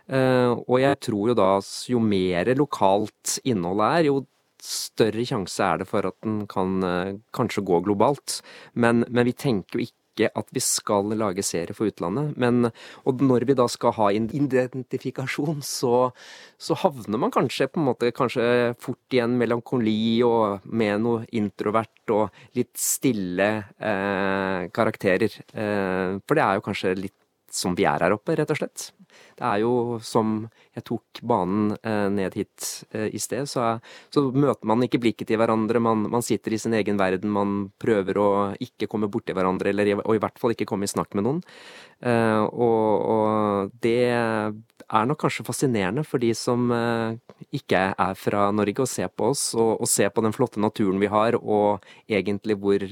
Eh, 0.09 0.57
og 0.57 0.81
jeg 0.83 1.03
tror 1.09 1.33
jo 1.33 1.39
da 1.39 1.53
jo 1.91 2.03
mer 2.03 2.55
lokalt 2.59 3.39
innholdet 3.45 3.95
er, 4.01 4.11
jo 4.13 4.25
større 4.63 5.23
sjanse 5.27 5.63
er 5.63 5.81
det 5.81 5.87
for 5.89 6.07
at 6.09 6.17
den 6.25 6.43
kan 6.51 6.83
eh, 6.85 7.17
kanskje 7.37 7.65
gå 7.67 7.81
globalt. 7.87 8.41
Men, 8.75 9.05
men 9.09 9.29
vi 9.29 9.37
tenker 9.39 9.79
jo 9.79 9.87
ikke 9.87 9.98
ikke 10.19 10.31
at 10.39 10.51
vi 10.55 10.63
skal 10.65 11.13
lage 11.19 11.45
serie 11.47 11.77
for 11.77 11.91
utlandet. 11.91 12.35
Men, 12.41 12.71
og 13.07 13.23
når 13.25 13.47
vi 13.49 13.57
da 13.59 13.69
skal 13.71 13.95
ha 13.99 14.11
identifikasjon, 14.15 15.63
så, 15.65 16.11
så 16.59 16.79
havner 16.83 17.23
man 17.23 17.35
kanskje 17.35 17.71
på 17.71 17.81
en 17.81 17.89
måte 17.91 18.13
kanskje 18.17 18.75
fort 18.83 19.17
i 19.17 19.23
en 19.25 19.39
melankoli 19.41 20.21
og 20.27 20.67
med 20.67 21.05
noe 21.05 21.25
introvert 21.39 22.15
og 22.15 22.35
litt 22.59 22.75
stille 22.79 23.49
eh, 23.79 24.69
karakterer. 24.75 25.41
Eh, 25.53 26.19
for 26.25 26.39
det 26.39 26.45
er 26.45 26.59
jo 26.59 26.69
kanskje 26.69 26.97
litt 26.99 27.17
som 27.49 27.77
vi 27.77 27.87
er 27.89 28.05
her 28.05 28.15
oppe, 28.17 28.37
rett 28.37 28.51
og 28.53 28.61
slett. 28.61 28.91
Det 29.39 29.47
er 29.47 29.63
jo 29.63 29.99
som 30.03 30.49
jeg 30.75 30.85
tok 30.87 31.21
banen 31.27 31.73
eh, 31.83 32.07
ned 32.13 32.37
hit 32.39 32.69
eh, 32.95 33.09
i 33.15 33.21
sted, 33.23 33.49
så, 33.51 33.79
så, 34.15 34.25
møter 34.35 34.67
man 34.69 34.83
ikke 34.85 35.01
blikket 35.03 35.31
til 35.31 35.41
hverandre. 35.41 35.83
Man, 35.83 36.07
man, 36.11 36.25
sitter 36.27 36.55
i 36.55 36.61
sin 36.61 36.77
egen 36.79 36.99
verden. 37.01 37.31
Man 37.35 37.57
prøver 37.81 38.19
å 38.19 38.29
ikke 38.63 38.89
komme 38.91 39.11
borti 39.11 39.37
hverandre, 39.37 39.73
eller, 39.73 39.95
og 40.03 40.17
i 40.17 40.23
hvert 40.23 40.39
fall 40.41 40.55
ikke 40.55 40.69
komme 40.69 40.89
i 40.89 40.93
snakk 40.93 41.15
med 41.19 41.27
noen. 41.27 41.41
Eh, 42.03 42.43
og, 42.47 43.07
og, 43.15 43.75
det 43.83 44.11
er 44.13 45.09
nok 45.09 45.21
kanskje 45.25 45.47
fascinerende 45.47 46.05
for 46.07 46.23
de 46.23 46.31
som 46.37 46.71
ikke 47.55 47.81
er 47.93 48.15
fra 48.19 48.49
Norge, 48.55 48.85
å 48.85 48.89
se 48.89 49.05
på 49.09 49.33
oss 49.33 49.51
og, 49.59 49.83
og 49.83 49.91
se 49.91 50.07
på 50.09 50.25
den 50.25 50.35
flotte 50.37 50.63
naturen 50.63 51.03
vi 51.03 51.11
har, 51.13 51.37
og 51.39 51.85
egentlig 52.09 52.57
hvor, 52.63 52.87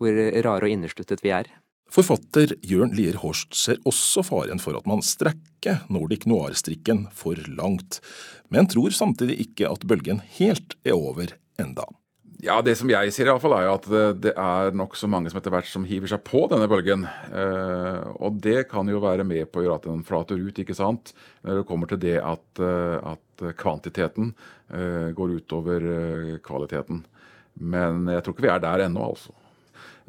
hvor 0.00 0.24
rare 0.46 0.68
og 0.68 0.72
innesluttet 0.72 1.24
vi 1.24 1.34
er. 1.36 1.50
Forfatter 1.94 2.56
Jørn 2.66 2.90
Lier 2.98 3.20
Horst 3.22 3.54
ser 3.54 3.76
også 3.86 4.24
faren 4.26 4.58
for 4.58 4.74
at 4.74 4.86
man 4.90 5.02
strekker 5.06 5.84
Nordic 5.94 6.24
noir-strikken 6.26 7.04
for 7.14 7.38
langt, 7.54 8.00
men 8.50 8.66
tror 8.66 8.90
samtidig 8.90 9.36
ikke 9.44 9.68
at 9.70 9.84
bølgen 9.86 10.18
helt 10.40 10.74
er 10.82 10.96
over 10.96 11.36
enda. 11.62 11.86
Ja, 12.42 12.58
Det 12.66 12.74
som 12.76 12.90
jeg 12.90 13.12
sier, 13.14 13.28
i 13.28 13.30
alle 13.30 13.40
fall, 13.40 13.54
er 13.56 13.68
jo 13.68 13.76
at 13.78 13.86
det 14.20 14.32
er 14.34 14.74
nokså 14.74 15.06
mange 15.08 15.30
som 15.30 15.38
etter 15.38 15.54
hvert 15.54 15.70
som 15.70 15.86
hiver 15.86 16.10
seg 16.10 16.24
på 16.26 16.42
denne 16.50 16.66
bølgen. 16.68 17.06
Eh, 17.30 18.02
og 18.18 18.42
det 18.42 18.66
kan 18.68 18.90
jo 18.90 18.98
være 19.00 19.24
med 19.24 19.46
på 19.48 19.62
å 19.62 19.64
gjøre 19.64 19.78
at 19.78 19.86
den 19.86 20.02
flater 20.04 20.42
ut, 20.42 20.58
ikke 20.58 20.76
sant. 20.76 21.14
Når 21.46 21.62
det 21.62 21.68
kommer 21.70 21.88
til 21.88 22.02
det 22.02 22.18
at, 22.18 22.44
eh, 22.58 22.98
at 23.14 23.46
kvantiteten 23.62 24.34
eh, 24.74 25.14
går 25.14 25.38
utover 25.38 25.88
kvaliteten. 26.44 27.04
Men 27.62 28.10
jeg 28.10 28.26
tror 28.26 28.34
ikke 28.34 28.48
vi 28.50 28.54
er 28.58 28.66
der 28.66 28.88
ennå, 28.90 29.14
altså. 29.14 29.32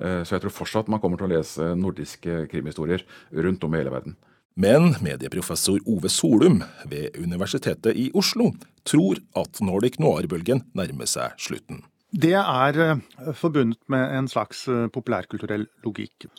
Eh, 0.01 0.23
så 0.23 0.35
jeg 0.35 0.41
tror 0.43 0.53
fortsatt 0.53 0.89
man 0.91 0.99
kommer 1.03 1.17
til 1.19 1.27
å 1.29 1.33
lese 1.35 1.63
nordiske 1.79 2.33
krimhistorier 2.51 3.01
rundt 3.45 3.63
om 3.63 3.75
i 3.75 3.79
hele 3.81 3.93
verden. 3.93 4.13
Men 4.55 4.95
medieprofessor 5.03 5.81
Ove 5.91 6.07
Solum 6.11 6.63
ved 6.87 7.17
Universitetet 7.19 7.95
i 7.99 8.11
Oslo 8.15 8.53
tror 8.87 9.19
at 9.35 9.59
Nordic 9.59 9.99
noir-bølgen 9.99 10.63
nærmer 10.77 11.05
seg 11.11 11.35
slutten. 11.41 11.83
Det 12.15 12.37
er 12.39 12.79
eh, 12.79 12.95
forbundet 13.35 13.83
med 13.91 14.15
en 14.15 14.27
slags 14.31 14.67
eh, 14.71 14.87
populærkulturell 14.87 15.67
logikk. 15.83 16.31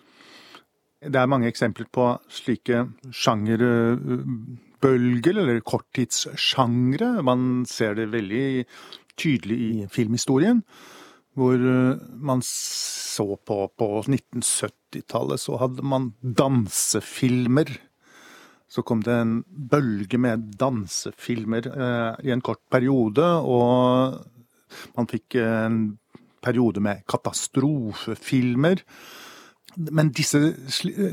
Det 1.07 1.21
er 1.21 1.29
mange 1.29 1.47
eksempler 1.51 1.87
på 1.93 2.19
slike 2.33 2.87
sjangerbølger, 3.13 5.37
eller 5.43 5.61
korttidssjangre. 5.61 7.21
Man 7.23 7.67
ser 7.69 7.95
det 7.99 8.13
veldig 8.15 8.65
tydelig 9.21 9.59
i 9.61 9.87
filmhistorien 9.93 10.63
hvor 11.37 11.61
eh, 11.61 11.99
man 12.17 12.43
så 12.45 13.29
på 13.37 13.59
på 13.79 13.89
1970-tallet, 14.03 15.41
så 15.41 15.59
hadde 15.61 15.85
man 15.85 16.11
dansefilmer. 16.21 17.71
Så 18.69 18.83
kom 18.83 19.05
det 19.07 19.15
en 19.15 19.37
bølge 19.47 20.19
med 20.19 20.49
dansefilmer 20.59 21.69
eh, 21.71 22.27
i 22.27 22.33
en 22.35 22.45
kort 22.45 22.65
periode, 22.73 23.25
og 23.25 24.19
man 24.97 25.09
fikk 25.11 25.39
en 25.41 25.81
periode 26.45 26.83
med 26.83 27.05
katastrofefilmer. 27.09 28.83
Men 29.77 30.11
disse, 30.17 30.41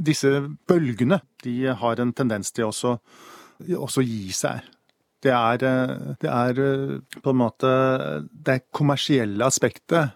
disse 0.06 0.32
bølgene 0.70 1.20
de 1.44 1.58
har 1.78 2.00
en 2.00 2.14
tendens 2.16 2.54
til 2.56 2.70
også, 2.70 2.96
også 3.76 4.06
gi 4.08 4.32
seg. 4.36 4.64
Det 5.24 5.32
er, 5.32 5.64
eh, 5.64 6.16
det 6.20 6.30
er, 6.30 6.60
eh, 6.60 7.22
på 7.22 7.32
en 7.32 7.40
måte 7.40 7.72
det 8.32 8.66
kommersielle 8.72 9.46
aspektet 9.46 10.12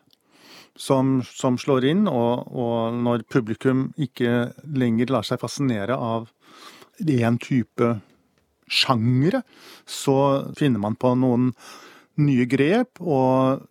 som, 0.76 1.22
som 1.24 1.58
slår 1.58 1.88
inn, 1.90 2.06
og, 2.08 2.48
og, 2.52 2.94
når 2.94 3.26
publikum 3.32 3.88
ikke 3.98 4.52
lenger 4.78 5.14
lar 5.14 5.26
seg 5.26 5.42
fascinere 5.42 5.96
av 5.96 6.30
én 7.02 7.40
type 7.42 7.96
sjangre, 8.68 9.42
så 9.86 10.54
finner 10.58 10.84
man 10.84 10.98
på 11.00 11.14
noen 11.16 11.52
nye 12.20 12.46
grep, 12.50 13.00
og 13.00 13.64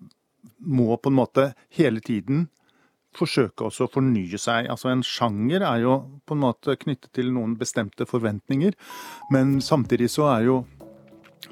må 0.66 0.96
på 0.96 1.10
en 1.12 1.18
måte 1.18 1.50
hele 1.76 2.00
tiden 2.00 2.46
forsøke 3.16 3.66
også 3.66 3.86
å 3.86 3.92
fornye 3.92 4.38
seg. 4.40 4.68
Altså 4.72 4.90
En 4.92 5.04
sjanger 5.04 5.64
er 5.64 5.82
jo 5.84 5.98
på 6.26 6.36
en 6.36 6.44
måte 6.44 6.76
knyttet 6.80 7.12
til 7.16 7.30
noen 7.34 7.56
bestemte 7.60 8.06
forventninger, 8.08 8.76
men 9.32 9.58
samtidig 9.64 10.10
så 10.12 10.28
er 10.34 10.48
jo 10.48 10.58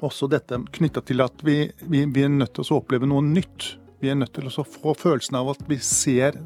også 0.03 0.27
dette 0.31 0.59
knytta 0.75 1.03
til 1.05 1.23
at 1.23 1.43
vi, 1.45 1.65
vi, 1.87 2.03
vi, 2.05 2.23
er 2.25 2.31
nødt 2.31 2.55
til 2.57 2.65
å 2.65 2.79
oppleve 2.81 3.07
noe 3.09 3.23
nytt. 3.25 3.75
Vi 4.01 4.11
er 4.11 4.17
nødt 4.19 4.35
til 4.35 4.49
å 4.49 4.65
få 4.67 4.95
følelsen 4.97 5.37
av 5.39 5.53
at 5.53 5.63
vi 5.69 5.77
ser 5.83 6.39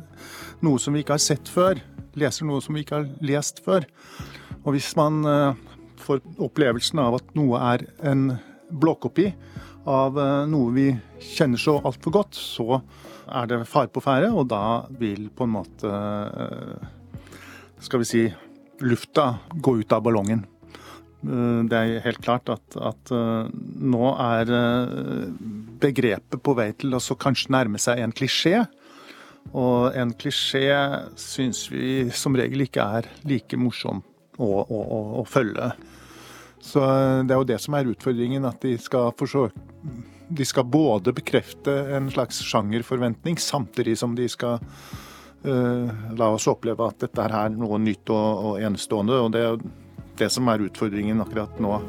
noe 0.66 0.82
som 0.82 0.96
vi 0.96 1.04
ikke 1.04 1.18
har 1.18 1.24
sett 1.24 1.50
før. 1.52 1.82
Leser 2.20 2.48
noe 2.50 2.62
som 2.64 2.78
vi 2.78 2.84
ikke 2.86 3.00
har 3.00 3.10
lest 3.26 3.64
før. 3.66 3.88
Og 4.64 4.74
hvis 4.76 4.92
man 5.00 5.24
uh, 5.26 5.58
får 6.02 6.22
opplevelsen 6.42 7.02
av 7.02 7.20
at 7.20 7.34
noe 7.38 7.62
er 7.74 7.86
en 8.12 8.30
blåkopi 8.70 9.32
av 9.90 10.20
uh, 10.20 10.46
noe 10.50 10.76
vi 10.76 10.90
kjenner 11.24 11.62
så 11.62 11.80
altfor 11.80 12.20
godt, 12.20 12.38
så 12.38 12.82
er 13.30 13.50
det 13.50 13.64
fare 13.70 13.92
på 13.94 14.04
ferde, 14.04 14.32
og 14.34 14.50
da 14.52 14.86
vil 15.00 15.30
på 15.34 15.46
en 15.46 15.56
måte 15.60 15.90
uh, 15.90 16.88
Skal 17.80 18.02
vi 18.02 18.08
si 18.08 18.24
lufta 18.84 19.38
gå 19.56 19.78
ut 19.80 19.94
av 19.96 20.04
ballongen. 20.04 20.44
Eh, 21.28 21.62
det 21.68 21.76
er 21.78 22.04
helt 22.06 22.22
klart 22.24 22.50
at, 22.52 22.76
at 22.80 23.12
eh, 23.12 23.48
nå 23.52 24.12
er 24.16 24.52
eh, 24.56 25.32
begrepet 25.82 26.40
på 26.44 26.56
vei 26.56 26.72
til 26.80 26.96
å 26.96 27.02
kanskje 27.20 27.54
nærme 27.56 27.82
seg 27.82 28.04
en 28.04 28.16
klisjé. 28.16 28.64
Og 29.50 29.96
en 29.98 30.14
klisjé 30.20 30.76
syns 31.20 31.66
vi 31.72 32.08
som 32.16 32.36
regel 32.38 32.68
ikke 32.68 32.86
er 33.00 33.10
like 33.28 33.58
morsom 33.58 34.04
å, 34.38 34.50
å, 34.62 34.80
å, 34.80 35.00
å, 35.20 35.26
følge. 35.28 35.72
Så 36.64 36.84
det 37.26 37.34
er 37.34 37.40
jo 37.40 37.48
det 37.48 37.58
som 37.64 37.76
er 37.76 37.90
utfordringen, 37.90 38.46
at 38.46 38.60
de 38.62 38.76
skal 38.84 39.14
forsøke 39.18 39.56
De 40.30 40.46
skal 40.46 40.68
både 40.68 41.14
bekrefte 41.16 41.72
en 41.96 42.12
slags 42.14 42.44
sjangerforventning, 42.46 43.40
samtidig 43.42 43.96
som 43.98 44.12
de 44.14 44.28
skal 44.30 44.60
uh, 44.60 45.88
la 46.20 46.28
oss 46.36 46.46
oppleve 46.52 46.86
at 46.86 47.00
dette 47.02 47.26
er 47.26 47.56
noe 47.56 47.80
nytt 47.82 48.12
og, 48.14 48.44
og 48.52 48.60
enestående. 48.62 49.18
og 49.24 49.32
det 49.34 49.46
det 50.20 50.30
som 50.34 50.48
er 50.52 50.68
utfordringen 50.68 51.22
akkurat 51.24 51.60
nå. 51.64 51.80